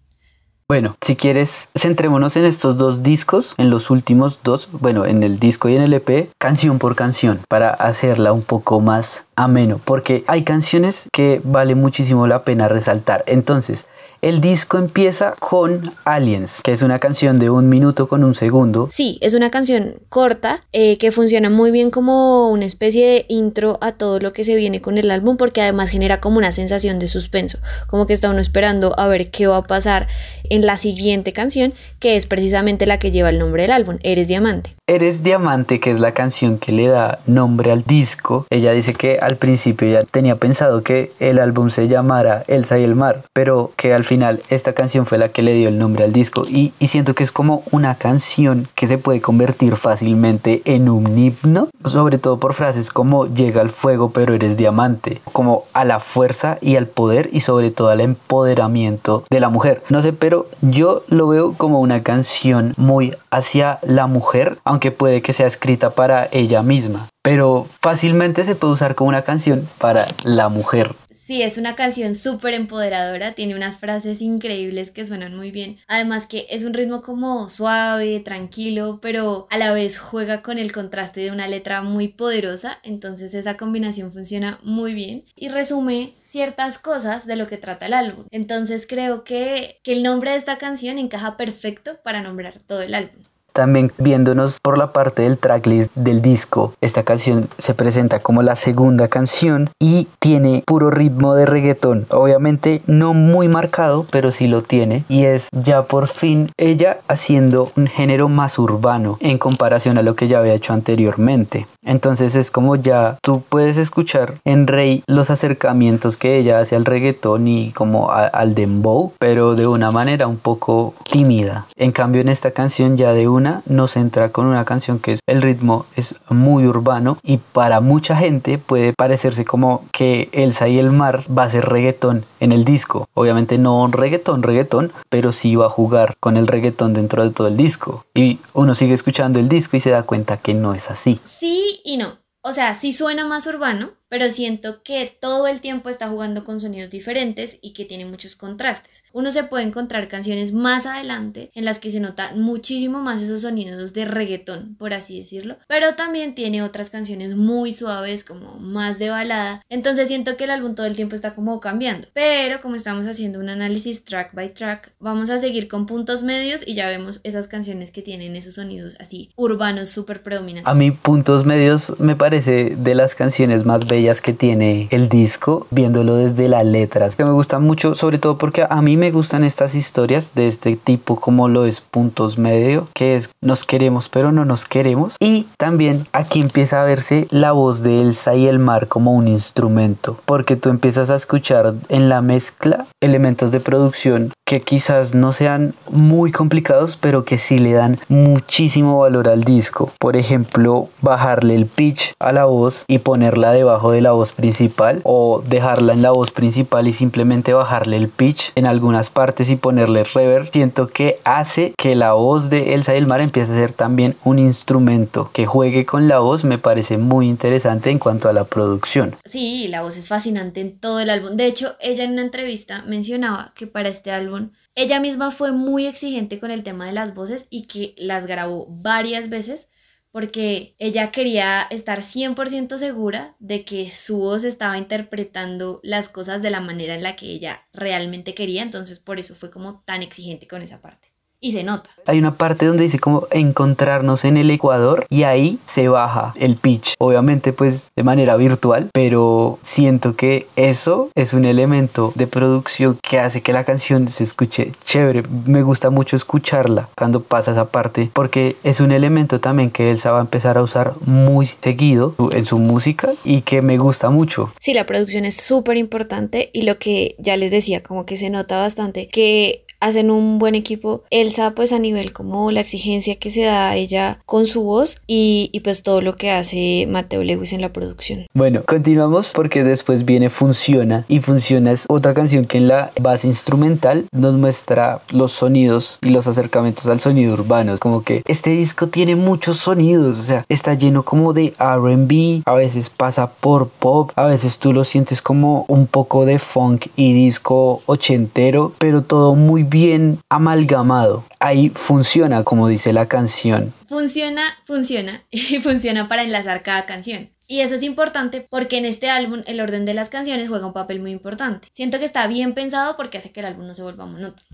Bueno, 0.66 0.97
si 1.02 1.16
quieres, 1.16 1.68
centrémonos 1.78 2.35
en 2.37 2.47
estos 2.47 2.78
dos 2.78 3.02
discos, 3.02 3.54
en 3.59 3.68
los 3.68 3.90
últimos 3.90 4.38
dos, 4.42 4.71
bueno, 4.73 5.04
en 5.04 5.23
el 5.23 5.38
disco 5.38 5.68
y 5.68 5.76
en 5.76 5.83
el 5.83 5.92
EP, 5.92 6.30
canción 6.38 6.78
por 6.78 6.97
canción, 6.97 7.40
para 7.50 7.68
hacerla 7.68 8.33
un 8.33 8.40
poco 8.40 8.80
más 8.80 9.25
ameno, 9.37 9.83
porque 9.85 10.25
hay 10.26 10.44
canciones 10.44 11.11
que 11.12 11.42
vale 11.44 11.75
muchísimo 11.75 12.26
la 12.26 12.44
pena 12.44 12.66
resaltar. 12.66 13.23
Entonces, 13.26 13.85
el 14.25 14.40
disco 14.40 14.78
empieza 14.78 15.35
con 15.38 15.93
Aliens, 16.07 16.62
que 16.64 16.73
es 16.73 16.81
una 16.81 16.99
canción 16.99 17.38
de 17.38 17.50
un 17.50 17.69
minuto 17.69 18.09
con 18.09 18.25
un 18.25 18.35
segundo. 18.35 18.88
Sí, 18.90 19.19
es 19.21 19.35
una 19.35 19.50
canción 19.50 19.97
corta 20.09 20.62
eh, 20.73 20.97
que 20.97 21.12
funciona 21.12 21.50
muy 21.50 21.71
bien 21.71 21.90
como 21.90 22.49
una 22.50 22.64
especie 22.64 23.07
de 23.07 23.26
intro 23.28 23.76
a 23.83 23.93
todo 23.93 24.21
lo 24.21 24.33
que 24.33 24.43
se 24.45 24.57
viene 24.57 24.81
con 24.81 24.97
el 24.97 25.11
álbum 25.11 25.37
porque 25.37 25.61
además 25.61 25.90
genera 25.90 26.23
como 26.23 26.38
una 26.38 26.52
sensación 26.52 26.99
de 26.99 27.07
suspenso, 27.07 27.59
como 27.87 28.07
que 28.07 28.14
está 28.14 28.31
uno 28.31 28.40
esperando 28.40 28.99
a 28.99 29.09
ver 29.09 29.31
qué 29.31 29.47
va 29.47 29.59
a 29.59 29.64
pasar 29.64 30.09
en 30.49 30.64
la 30.64 30.78
siguiente 30.78 31.35
canción, 31.35 31.75
que 32.00 32.16
es 32.16 32.25
precisamente 32.25 32.87
la 32.87 32.99
que 32.99 33.11
lleva 33.11 33.28
el 33.28 33.38
nombre 33.38 33.62
del 33.62 33.73
álbum, 33.73 33.99
Eres 34.02 34.28
Diamante. 34.28 34.75
Eres 34.87 35.23
Diamante, 35.23 35.81
que 35.81 35.90
es 35.90 36.00
la 36.00 36.12
canción 36.12 36.59
que 36.59 36.73
le 36.73 36.88
da 36.88 37.21
nombre 37.26 37.73
al 37.73 37.83
disco. 37.83 38.47
Ella 38.50 38.73
dice 38.73 38.95
que 38.95 39.19
al 39.21 39.37
principio 39.37 39.88
ya 39.88 40.02
tenía 40.02 40.37
pensado 40.37 40.83
que 40.83 41.12
el 41.21 41.38
álbum 41.38 41.71
se 41.71 41.88
llamara 41.88 42.45
Elsa 42.49 42.78
y 42.78 42.85
el 42.85 42.95
mar, 42.95 43.25
pero 43.33 43.73
que 43.76 43.95
al 43.95 44.04
final 44.04 44.13
esta 44.49 44.73
canción 44.73 45.06
fue 45.06 45.18
la 45.18 45.30
que 45.30 45.42
le 45.42 45.54
dio 45.54 45.68
el 45.68 45.78
nombre 45.78 46.04
al 46.04 46.12
disco 46.12 46.44
y, 46.49 46.73
y 46.78 46.88
siento 46.88 47.14
que 47.14 47.25
es 47.25 47.33
como 47.33 47.64
una 47.71 47.97
canción 47.97 48.68
que 48.75 48.87
se 48.87 48.99
puede 48.99 49.21
convertir 49.21 49.76
fácilmente 49.76 50.62
en 50.64 50.88
un 50.88 51.16
himno, 51.18 51.68
sobre 51.87 52.18
todo 52.18 52.38
por 52.38 52.54
frases 52.54 52.90
como 52.90 53.26
llega 53.26 53.61
al 53.61 53.71
fuego 53.71 54.11
pero 54.11 54.35
eres 54.35 54.56
diamante, 54.56 55.21
como 55.33 55.64
a 55.73 55.85
la 55.85 56.00
fuerza 56.00 56.59
y 56.61 56.76
al 56.76 56.87
poder 56.87 57.28
y 57.33 57.40
sobre 57.40 57.71
todo 57.71 57.88
al 57.88 58.00
empoderamiento 58.00 59.25
de 59.30 59.40
la 59.40 59.49
mujer. 59.49 59.83
No 59.88 60.02
sé, 60.02 60.12
pero 60.12 60.47
yo 60.61 61.04
lo 61.09 61.28
veo 61.28 61.54
como 61.54 61.80
una 61.80 62.02
canción 62.02 62.75
muy 62.76 63.14
hacia 63.30 63.78
la 63.83 64.06
mujer, 64.06 64.59
aunque 64.64 64.90
puede 64.90 65.23
que 65.23 65.33
sea 65.33 65.47
escrita 65.47 65.90
para 65.90 66.28
ella 66.30 66.62
misma, 66.62 67.09
pero 67.23 67.66
fácilmente 67.80 68.44
se 68.44 68.54
puede 68.54 68.75
usar 68.75 68.94
como 68.94 69.09
una 69.09 69.23
canción 69.23 69.68
para 69.78 70.06
la 70.23 70.49
mujer. 70.49 70.94
Sí, 71.25 71.40
es 71.40 71.57
una 71.57 71.75
canción 71.75 72.14
súper 72.14 72.52
empoderadora, 72.52 73.35
tiene 73.35 73.54
unas 73.54 73.78
frases 73.78 74.21
increíbles 74.21 74.90
que 74.90 75.07
suenan 75.07 75.35
muy 75.35 75.50
bien. 75.50 75.78
Además 75.87 76.26
que 76.26 76.47
es 76.50 76.64
un 76.64 76.75
ritmo 76.75 77.00
como 77.00 77.49
suave, 77.49 78.21
tranquilo, 78.21 78.99
pero 79.00 79.47
a 79.49 79.57
la 79.57 79.73
vez 79.73 79.97
juega 79.97 80.43
con 80.43 80.59
el 80.59 80.71
contraste 80.71 81.23
de 81.23 81.31
una 81.31 81.49
letra 81.49 81.81
muy 81.81 82.09
poderosa, 82.09 82.78
entonces 82.83 83.33
esa 83.33 83.57
combinación 83.57 84.12
funciona 84.12 84.59
muy 84.62 84.93
bien 84.93 85.25
y 85.35 85.49
resume 85.49 86.12
ciertas 86.21 86.76
cosas 86.76 87.26
de 87.26 87.37
lo 87.37 87.47
que 87.47 87.57
trata 87.57 87.87
el 87.87 87.95
álbum. 87.95 88.26
Entonces 88.31 88.87
creo 88.87 89.25
que, 89.25 89.81
que 89.83 89.93
el 89.93 90.02
nombre 90.02 90.33
de 90.33 90.37
esta 90.37 90.59
canción 90.59 90.99
encaja 90.99 91.38
perfecto 91.38 92.02
para 92.04 92.21
nombrar 92.21 92.59
todo 92.59 92.83
el 92.83 92.95
álbum. 92.95 93.25
También 93.54 93.92
viéndonos 93.99 94.58
por 94.58 94.76
la 94.76 94.92
parte 94.92 95.23
del 95.23 95.38
tracklist 95.38 95.92
del 95.94 96.23
disco, 96.23 96.75
esta 96.80 97.04
canción 97.04 97.49
se 97.56 97.73
presenta 97.73 98.18
como 98.18 98.42
la 98.42 98.56
segunda 98.56 99.06
canción 99.06 99.70
y 99.78 100.08
tiene 100.18 100.64
puro 100.66 100.90
ritmo 100.90 101.37
de 101.37 101.46
reggaetón. 101.46 102.06
Obviamente 102.11 102.82
no 102.88 103.14
muy 103.14 103.46
marcado, 103.46 104.06
pero 104.11 104.32
sí 104.32 104.49
lo 104.49 104.61
tiene. 104.61 105.04
Y 105.08 105.26
es 105.26 105.49
ya 105.52 105.84
por 105.84 106.08
fin 106.08 106.50
ella 106.56 106.99
haciendo 107.06 107.70
un 107.76 107.87
género 107.87 108.28
más 108.28 108.58
urbano 108.58 109.18
en 109.20 109.38
comparación 109.38 109.99
a 109.99 110.02
lo 110.02 110.16
que 110.16 110.26
ya 110.26 110.40
había 110.40 110.54
hecho 110.54 110.73
anteriormente. 110.73 111.68
Entonces 111.84 112.34
es 112.34 112.50
como 112.50 112.75
ya 112.76 113.18
tú 113.23 113.44
puedes 113.49 113.76
escuchar 113.76 114.40
en 114.44 114.66
Rey 114.66 115.04
los 115.06 115.30
acercamientos 115.30 116.16
que 116.16 116.38
ella 116.38 116.58
hace 116.58 116.75
al 116.75 116.87
reggaetón 116.87 117.46
y 117.46 117.73
como 117.73 118.11
al 118.11 118.54
dembow, 118.54 119.12
pero 119.20 119.54
de 119.54 119.66
una 119.66 119.92
manera 119.92 120.26
un 120.26 120.38
poco 120.38 120.94
tímida. 121.08 121.66
En 121.76 121.92
cambio 121.92 122.20
en 122.20 122.28
esta 122.28 122.50
canción 122.50 122.96
ya 122.96 123.12
de 123.12 123.28
nos 123.66 123.96
entra 123.96 124.30
con 124.30 124.46
una 124.46 124.64
canción 124.64 124.98
que 124.98 125.12
es 125.14 125.20
el 125.26 125.42
ritmo 125.42 125.86
es 125.96 126.14
muy 126.28 126.66
urbano 126.66 127.18
y 127.22 127.38
para 127.38 127.80
mucha 127.80 128.16
gente 128.16 128.58
puede 128.58 128.92
parecerse 128.92 129.44
como 129.44 129.84
que 129.92 130.28
Elsa 130.32 130.68
y 130.68 130.78
el 130.78 130.92
mar 130.92 131.24
va 131.26 131.44
a 131.44 131.50
ser 131.50 131.64
reggaetón 131.66 132.24
en 132.40 132.52
el 132.52 132.64
disco. 132.64 133.08
Obviamente 133.14 133.58
no 133.58 133.86
reggaetón, 133.88 134.42
reggaetón, 134.42 134.92
pero 135.08 135.32
sí 135.32 135.56
va 135.56 135.66
a 135.66 135.70
jugar 135.70 136.16
con 136.20 136.36
el 136.36 136.46
reggaetón 136.46 136.92
dentro 136.92 137.22
de 137.22 137.30
todo 137.30 137.48
el 137.48 137.56
disco. 137.56 138.04
Y 138.14 138.40
uno 138.52 138.74
sigue 138.74 138.94
escuchando 138.94 139.38
el 139.38 139.48
disco 139.48 139.76
y 139.76 139.80
se 139.80 139.90
da 139.90 140.02
cuenta 140.02 140.36
que 140.36 140.54
no 140.54 140.74
es 140.74 140.90
así. 140.90 141.20
Sí 141.22 141.80
y 141.84 141.96
no. 141.96 142.24
O 142.46 142.52
sea, 142.52 142.74
sí 142.74 142.92
suena 142.92 143.24
más 143.24 143.46
urbano, 143.46 143.92
pero 144.14 144.30
siento 144.30 144.80
que 144.85 145.12
todo 145.21 145.49
el 145.49 145.59
tiempo 145.59 145.88
está 145.88 146.09
jugando 146.09 146.44
con 146.44 146.61
sonidos 146.61 146.88
diferentes 146.88 147.59
y 147.62 147.73
que 147.73 147.85
tiene 147.85 148.04
muchos 148.04 148.37
contrastes. 148.37 149.02
Uno 149.12 149.33
se 149.33 149.42
puede 149.42 149.64
encontrar 149.64 150.06
canciones 150.06 150.52
más 150.52 150.87
adelante 150.87 151.50
en 151.52 151.64
las 151.64 151.80
que 151.80 151.90
se 151.90 151.99
nota 151.99 152.30
muchísimo 152.37 153.00
más 153.00 153.21
esos 153.21 153.40
sonidos 153.40 153.92
de 153.92 154.04
reggaetón, 154.04 154.76
por 154.76 154.94
así 154.94 155.18
decirlo, 155.18 155.56
pero 155.66 155.97
también 155.97 156.37
tiene 156.37 156.62
otras 156.62 156.90
canciones 156.90 157.35
muy 157.35 157.75
suaves, 157.75 158.23
como 158.23 158.61
más 158.61 159.00
de 159.00 159.11
balada. 159.11 159.62
Entonces 159.68 160.06
siento 160.06 160.37
que 160.37 160.44
el 160.44 160.50
álbum 160.50 160.76
todo 160.76 160.87
el 160.87 160.94
tiempo 160.94 161.16
está 161.16 161.35
como 161.35 161.59
cambiando. 161.59 162.06
Pero 162.12 162.61
como 162.62 162.76
estamos 162.76 163.09
haciendo 163.09 163.40
un 163.40 163.49
análisis 163.49 164.04
track 164.04 164.33
by 164.33 164.54
track, 164.54 164.92
vamos 165.00 165.28
a 165.28 165.38
seguir 165.38 165.66
con 165.66 165.87
puntos 165.87 166.23
medios 166.23 166.64
y 166.64 166.75
ya 166.75 166.87
vemos 166.87 167.21
esas 167.25 167.49
canciones 167.49 167.90
que 167.90 168.00
tienen 168.00 168.37
esos 168.37 168.54
sonidos 168.54 168.94
así 169.00 169.33
urbanos 169.35 169.88
súper 169.88 170.23
predominantes. 170.23 170.71
A 170.71 170.75
mí 170.75 170.92
puntos 170.92 171.44
medios 171.44 171.99
me 171.99 172.14
parece 172.14 172.76
de 172.76 172.94
las 172.94 173.16
canciones 173.16 173.64
más 173.64 173.88
bellas 173.88 174.03
que 174.04 174.32
tiene 174.32 174.88
el 174.90 175.08
disco, 175.08 175.66
viéndolo 175.70 176.16
desde 176.16 176.49
las 176.49 176.64
letras, 176.64 177.16
que 177.16 177.25
me 177.25 177.32
gustan 177.32 177.62
mucho, 177.62 177.94
sobre 177.94 178.18
todo 178.18 178.37
porque 178.38 178.66
a 178.68 178.82
mí 178.82 178.96
me 178.96 179.11
gustan 179.11 179.44
estas 179.44 179.75
historias 179.75 180.34
de 180.34 180.49
este 180.49 180.76
tipo 180.76 181.16
como 181.16 181.49
lo 181.49 181.64
es 181.64 181.80
Puntos 181.80 182.37
Medio, 182.38 182.88
que 182.94 183.16
es 183.16 183.30
nos 183.40 183.64
queremos 183.64 184.08
pero 184.08 184.32
no 184.32 184.44
nos 184.44 184.64
queremos. 184.64 185.16
Y 185.20 185.46
también 185.56 186.06
aquí 186.12 186.40
empieza 186.40 186.82
a 186.82 186.84
verse 186.84 187.26
la 187.30 187.52
voz 187.52 187.82
de 187.82 188.02
Elsa 188.02 188.34
y 188.34 188.46
el 188.46 188.58
mar 188.58 188.88
como 188.88 189.12
un 189.12 189.28
instrumento, 189.28 190.18
porque 190.26 190.56
tú 190.56 190.68
empiezas 190.68 191.11
a 191.11 191.14
escuchar 191.14 191.75
en 191.88 192.08
la 192.08 192.20
mezcla 192.20 192.87
elementos 193.00 193.50
de 193.50 193.61
producción 193.61 194.32
que 194.44 194.60
quizás 194.60 195.14
no 195.14 195.32
sean 195.32 195.74
muy 195.90 196.30
complicados, 196.30 196.98
pero 197.00 197.24
que 197.24 197.38
sí 197.38 197.58
le 197.58 197.72
dan 197.72 197.98
muchísimo 198.08 198.98
valor 198.98 199.28
al 199.28 199.44
disco. 199.44 199.92
Por 199.98 200.16
ejemplo, 200.16 200.90
bajarle 201.00 201.54
el 201.54 201.66
pitch 201.66 202.14
a 202.18 202.32
la 202.32 202.44
voz 202.44 202.84
y 202.86 202.98
ponerla 202.98 203.52
debajo 203.52 203.92
de 203.92 204.02
la 204.02 204.12
voz 204.12 204.32
principal 204.32 205.00
o 205.04 205.42
dejarla 205.46 205.94
en 205.94 206.02
la 206.02 206.10
voz 206.10 206.30
principal 206.30 206.88
y 206.88 206.92
simplemente 206.92 207.54
bajarle 207.54 207.96
el 207.96 208.08
pitch 208.08 208.52
en 208.54 208.66
algunas 208.66 209.08
partes 209.08 209.48
y 209.48 209.56
ponerle 209.56 210.04
reverb. 210.04 210.50
Siento 210.52 210.88
que 210.88 211.20
hace 211.24 211.72
que 211.78 211.94
la 211.94 212.12
voz 212.12 212.50
de 212.50 212.74
Elsa 212.74 212.92
del 212.92 213.06
Mar 213.06 213.22
empiece 213.22 213.52
a 213.52 213.56
ser 213.56 213.72
también 213.72 214.16
un 214.24 214.38
instrumento 214.38 215.30
que 215.32 215.46
juegue 215.46 215.86
con 215.86 216.06
la 216.06 216.18
voz. 216.18 216.44
Me 216.44 216.58
parece 216.58 216.98
muy 216.98 217.28
interesante 217.28 217.90
en 217.90 217.98
cuanto 217.98 218.28
a 218.28 218.34
la 218.34 218.44
producción. 218.44 219.16
Sí, 219.24 219.68
la 219.68 219.82
voz 219.82 219.96
es 219.96 220.08
fascinante 220.08 220.60
en 220.60 220.78
todo 220.78 221.00
el 221.00 221.08
álbum. 221.08 221.36
De 221.36 221.46
hecho, 221.46 221.72
ella 221.80 222.04
en 222.04 222.12
una 222.12 222.22
entrevista 222.22 222.84
mencionaba 222.86 223.52
que 223.54 223.66
para 223.66 223.88
este 223.88 224.10
álbum 224.12 224.33
ella 224.75 225.00
misma 225.00 225.31
fue 225.31 225.52
muy 225.52 225.87
exigente 225.87 226.40
con 226.40 226.50
el 226.50 226.62
tema 226.62 226.87
de 226.87 226.93
las 226.93 227.14
voces 227.14 227.47
y 227.50 227.66
que 227.66 227.95
las 227.97 228.26
grabó 228.26 228.66
varias 228.69 229.28
veces 229.28 229.71
porque 230.11 230.76
ella 230.78 231.11
quería 231.11 231.62
estar 231.62 232.00
100% 232.00 232.78
segura 232.78 233.35
de 233.40 233.64
que 233.64 233.90
su 233.90 234.19
voz 234.19 234.45
estaba 234.45 234.78
interpretando 234.78 235.81
las 235.83 236.09
cosas 236.09 236.40
de 236.40 236.50
la 236.50 236.61
manera 236.61 236.95
en 236.95 237.02
la 237.02 237.16
que 237.16 237.26
ella 237.26 237.66
realmente 237.73 238.33
quería, 238.33 238.62
entonces 238.62 239.00
por 239.00 239.19
eso 239.19 239.35
fue 239.35 239.50
como 239.50 239.83
tan 239.83 240.02
exigente 240.02 240.47
con 240.47 240.62
esa 240.62 240.81
parte 240.81 241.13
y 241.44 241.52
se 241.52 241.62
nota. 241.62 241.90
Hay 242.06 242.18
una 242.18 242.36
parte 242.36 242.64
donde 242.64 242.84
dice 242.84 242.98
como 242.98 243.28
encontrarnos 243.30 244.24
en 244.24 244.38
el 244.38 244.50
Ecuador 244.50 245.06
y 245.10 245.24
ahí 245.24 245.58
se 245.66 245.88
baja 245.88 246.32
el 246.36 246.56
pitch, 246.56 246.94
obviamente 246.98 247.52
pues 247.52 247.92
de 247.94 248.02
manera 248.02 248.36
virtual, 248.36 248.88
pero 248.94 249.58
siento 249.60 250.16
que 250.16 250.46
eso 250.56 251.10
es 251.14 251.34
un 251.34 251.44
elemento 251.44 252.12
de 252.14 252.26
producción 252.26 252.98
que 253.02 253.18
hace 253.18 253.42
que 253.42 253.52
la 253.52 253.64
canción 253.64 254.08
se 254.08 254.24
escuche 254.24 254.72
chévere. 254.86 255.22
Me 255.44 255.62
gusta 255.62 255.90
mucho 255.90 256.16
escucharla 256.16 256.88
cuando 256.96 257.22
pasa 257.22 257.52
esa 257.52 257.66
parte 257.66 258.10
porque 258.14 258.56
es 258.64 258.80
un 258.80 258.90
elemento 258.90 259.38
también 259.38 259.70
que 259.70 259.90
Elsa 259.90 260.12
va 260.12 260.20
a 260.20 260.22
empezar 260.22 260.56
a 260.56 260.62
usar 260.62 260.94
muy 261.04 261.50
seguido 261.62 262.14
en 262.32 262.46
su 262.46 262.58
música 262.58 263.12
y 263.22 263.42
que 263.42 263.60
me 263.60 263.76
gusta 263.76 264.08
mucho. 264.08 264.50
Sí, 264.58 264.72
la 264.72 264.86
producción 264.86 265.26
es 265.26 265.36
súper 265.36 265.76
importante 265.76 266.48
y 266.54 266.62
lo 266.62 266.78
que 266.78 267.16
ya 267.18 267.36
les 267.36 267.50
decía, 267.50 267.82
como 267.82 268.06
que 268.06 268.16
se 268.16 268.30
nota 268.30 268.56
bastante 268.56 269.08
que 269.08 269.64
hacen 269.84 270.10
un 270.10 270.38
buen 270.38 270.54
equipo. 270.54 271.02
Elsa 271.10 271.54
pues 271.54 271.70
a 271.72 271.78
nivel 271.78 272.14
como 272.14 272.50
la 272.50 272.60
exigencia 272.60 273.16
que 273.16 273.30
se 273.30 273.42
da 273.42 273.70
a 273.70 273.76
ella 273.76 274.18
con 274.24 274.46
su 274.46 274.62
voz 274.62 275.02
y, 275.06 275.50
y 275.52 275.60
pues 275.60 275.82
todo 275.82 276.00
lo 276.00 276.14
que 276.14 276.30
hace 276.30 276.86
Mateo 276.88 277.22
Lewis 277.22 277.52
en 277.52 277.60
la 277.60 277.70
producción. 277.70 278.26
Bueno, 278.32 278.62
continuamos 278.64 279.32
porque 279.34 279.62
después 279.62 280.06
viene 280.06 280.30
Funciona 280.30 281.04
y 281.06 281.20
Funciona 281.20 281.70
es 281.70 281.84
otra 281.88 282.14
canción 282.14 282.46
que 282.46 282.56
en 282.56 282.68
la 282.68 282.92
base 282.98 283.26
instrumental 283.26 284.06
nos 284.10 284.34
muestra 284.34 285.02
los 285.10 285.32
sonidos 285.32 285.98
y 286.00 286.08
los 286.08 286.26
acercamientos 286.26 286.86
al 286.86 286.98
sonido 286.98 287.34
urbano. 287.34 287.76
Como 287.78 288.02
que 288.02 288.22
este 288.26 288.50
disco 288.50 288.86
tiene 288.88 289.16
muchos 289.16 289.58
sonidos, 289.58 290.18
o 290.18 290.22
sea, 290.22 290.46
está 290.48 290.72
lleno 290.72 291.04
como 291.04 291.34
de 291.34 291.52
RB, 291.58 292.42
a 292.46 292.54
veces 292.54 292.88
pasa 292.88 293.30
por 293.32 293.68
pop, 293.68 294.12
a 294.16 294.24
veces 294.24 294.56
tú 294.56 294.72
lo 294.72 294.84
sientes 294.84 295.20
como 295.20 295.66
un 295.68 295.86
poco 295.86 296.24
de 296.24 296.38
funk 296.38 296.86
y 296.96 297.12
disco 297.12 297.82
ochentero, 297.84 298.72
pero 298.78 299.02
todo 299.02 299.34
muy 299.34 299.62
bien 299.62 299.74
bien 299.75 300.21
amalgamado. 300.28 301.26
Ahí 301.40 301.71
funciona 301.75 302.45
como 302.45 302.69
dice 302.69 302.93
la 302.93 303.09
canción. 303.09 303.75
Funciona, 303.87 304.45
funciona 304.64 305.25
y 305.31 305.59
funciona 305.59 306.07
para 306.07 306.23
enlazar 306.23 306.62
cada 306.62 306.87
canción. 306.87 307.31
Y 307.49 307.61
eso 307.61 307.75
es 307.75 307.83
importante 307.83 308.47
porque 308.49 308.78
en 308.78 308.85
este 308.85 309.11
álbum 309.11 309.43
el 309.47 309.61
orden 309.61 309.85
de 309.85 309.93
las 309.93 310.11
canciones 310.11 310.49
juega 310.49 310.66
un 310.66 310.73
papel 310.73 311.00
muy 311.00 311.11
importante. 311.11 311.69
Siento 311.73 311.99
que 311.99 312.04
está 312.04 312.26
bien 312.28 312.54
pensado 312.54 312.97
porque 312.97 313.19
hace 313.19 313.33
que 313.33 313.40
el 313.40 313.47
álbum 313.47 313.66
no 313.66 313.75
se 313.75 313.83
vuelva 313.83 314.07
monótono. 314.07 314.49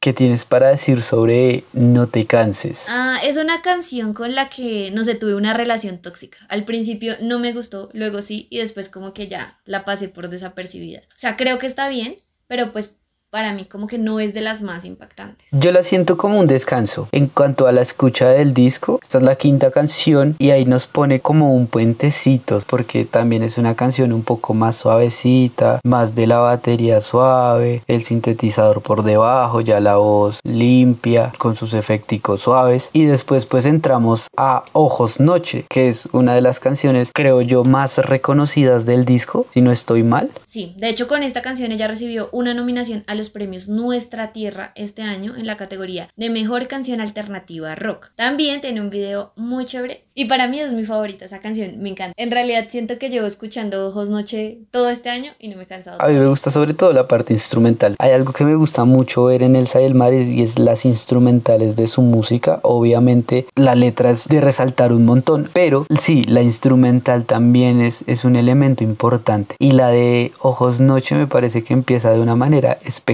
¿Qué 0.00 0.14
tienes 0.14 0.44
para 0.46 0.70
decir 0.70 1.02
sobre 1.02 1.64
No 1.74 2.08
te 2.08 2.26
canses? 2.26 2.86
Ah, 2.88 3.18
es 3.22 3.36
una 3.36 3.60
canción 3.60 4.14
con 4.14 4.34
la 4.34 4.48
que, 4.48 4.90
no 4.90 5.04
sé, 5.04 5.14
tuve 5.14 5.36
una 5.36 5.54
relación 5.54 5.98
tóxica. 5.98 6.38
Al 6.48 6.64
principio 6.64 7.14
no 7.20 7.38
me 7.38 7.52
gustó, 7.52 7.90
luego 7.92 8.22
sí, 8.22 8.48
y 8.50 8.58
después 8.58 8.88
como 8.88 9.12
que 9.12 9.28
ya 9.28 9.60
la 9.64 9.84
pasé 9.84 10.08
por 10.08 10.28
desapercibida. 10.28 11.00
O 11.00 11.18
sea, 11.18 11.36
creo 11.36 11.60
que 11.60 11.68
está 11.68 11.88
bien, 11.88 12.16
pero 12.48 12.72
pues 12.72 12.96
para 13.32 13.54
mí 13.54 13.64
como 13.64 13.86
que 13.86 13.96
no 13.96 14.20
es 14.20 14.34
de 14.34 14.42
las 14.42 14.60
más 14.60 14.84
impactantes. 14.84 15.48
Yo 15.52 15.72
la 15.72 15.82
siento 15.82 16.18
como 16.18 16.38
un 16.38 16.46
descanso. 16.46 17.08
En 17.12 17.28
cuanto 17.28 17.66
a 17.66 17.72
la 17.72 17.80
escucha 17.80 18.28
del 18.28 18.52
disco, 18.52 18.98
esta 19.02 19.16
es 19.16 19.24
la 19.24 19.36
quinta 19.36 19.70
canción 19.70 20.36
y 20.38 20.50
ahí 20.50 20.66
nos 20.66 20.86
pone 20.86 21.20
como 21.20 21.54
un 21.54 21.66
puentecito 21.66 22.58
porque 22.68 23.06
también 23.06 23.42
es 23.42 23.56
una 23.56 23.74
canción 23.74 24.12
un 24.12 24.22
poco 24.22 24.52
más 24.52 24.76
suavecita, 24.76 25.80
más 25.82 26.14
de 26.14 26.26
la 26.26 26.40
batería 26.40 27.00
suave, 27.00 27.82
el 27.86 28.04
sintetizador 28.04 28.82
por 28.82 29.02
debajo, 29.02 29.62
ya 29.62 29.80
la 29.80 29.96
voz 29.96 30.40
limpia 30.44 31.32
con 31.38 31.54
sus 31.54 31.72
efecticos 31.72 32.42
suaves 32.42 32.90
y 32.92 33.06
después 33.06 33.46
pues 33.46 33.64
entramos 33.64 34.26
a 34.36 34.62
Ojos 34.74 35.20
Noche, 35.20 35.64
que 35.70 35.88
es 35.88 36.06
una 36.12 36.34
de 36.34 36.42
las 36.42 36.60
canciones 36.60 37.10
creo 37.14 37.40
yo 37.40 37.64
más 37.64 37.96
reconocidas 37.96 38.84
del 38.84 39.06
disco, 39.06 39.46
si 39.54 39.62
no 39.62 39.72
estoy 39.72 40.02
mal. 40.02 40.30
Sí, 40.44 40.74
de 40.76 40.90
hecho 40.90 41.08
con 41.08 41.22
esta 41.22 41.40
canción 41.40 41.72
ella 41.72 41.88
recibió 41.88 42.28
una 42.32 42.52
nominación 42.52 43.04
a 43.06 43.21
los 43.22 43.30
premios 43.30 43.68
Nuestra 43.68 44.32
Tierra 44.32 44.72
este 44.74 45.02
año 45.02 45.36
en 45.36 45.46
la 45.46 45.56
categoría 45.56 46.08
de 46.16 46.28
Mejor 46.28 46.66
Canción 46.66 47.00
Alternativa 47.00 47.76
Rock. 47.76 48.10
También 48.16 48.60
tiene 48.60 48.80
un 48.80 48.90
video 48.90 49.32
muy 49.36 49.64
chévere 49.64 50.02
y 50.14 50.24
para 50.24 50.48
mí 50.48 50.58
es 50.58 50.74
mi 50.74 50.84
favorita 50.84 51.24
esa 51.24 51.38
canción, 51.38 51.78
me 51.78 51.88
encanta. 51.88 52.14
En 52.16 52.32
realidad 52.32 52.66
siento 52.68 52.98
que 52.98 53.10
llevo 53.10 53.26
escuchando 53.26 53.86
Ojos 53.86 54.10
Noche 54.10 54.58
todo 54.72 54.90
este 54.90 55.08
año 55.08 55.30
y 55.38 55.48
no 55.48 55.56
me 55.56 55.62
he 55.62 55.66
cansado. 55.66 56.02
A 56.02 56.08
mí 56.08 56.14
me 56.14 56.26
gusta 56.26 56.50
sobre 56.50 56.74
todo 56.74 56.92
la 56.92 57.06
parte 57.06 57.32
instrumental. 57.32 57.94
Hay 58.00 58.10
algo 58.10 58.32
que 58.32 58.44
me 58.44 58.56
gusta 58.56 58.84
mucho 58.84 59.26
ver 59.26 59.44
en 59.44 59.54
Elsa 59.54 59.80
y 59.80 59.84
el 59.84 59.94
Mar 59.94 60.12
y 60.12 60.42
es 60.42 60.58
las 60.58 60.84
instrumentales 60.84 61.76
de 61.76 61.86
su 61.86 62.02
música. 62.02 62.58
Obviamente 62.64 63.46
la 63.54 63.76
letra 63.76 64.10
es 64.10 64.26
de 64.26 64.40
resaltar 64.40 64.92
un 64.92 65.04
montón, 65.04 65.48
pero 65.52 65.86
sí, 66.00 66.24
la 66.24 66.42
instrumental 66.42 67.24
también 67.24 67.80
es, 67.80 68.02
es 68.08 68.24
un 68.24 68.34
elemento 68.34 68.82
importante. 68.82 69.54
Y 69.60 69.70
la 69.70 69.90
de 69.90 70.32
Ojos 70.40 70.80
Noche 70.80 71.14
me 71.14 71.28
parece 71.28 71.62
que 71.62 71.72
empieza 71.72 72.10
de 72.10 72.18
una 72.18 72.34
manera 72.34 72.80
espectacular 72.84 73.11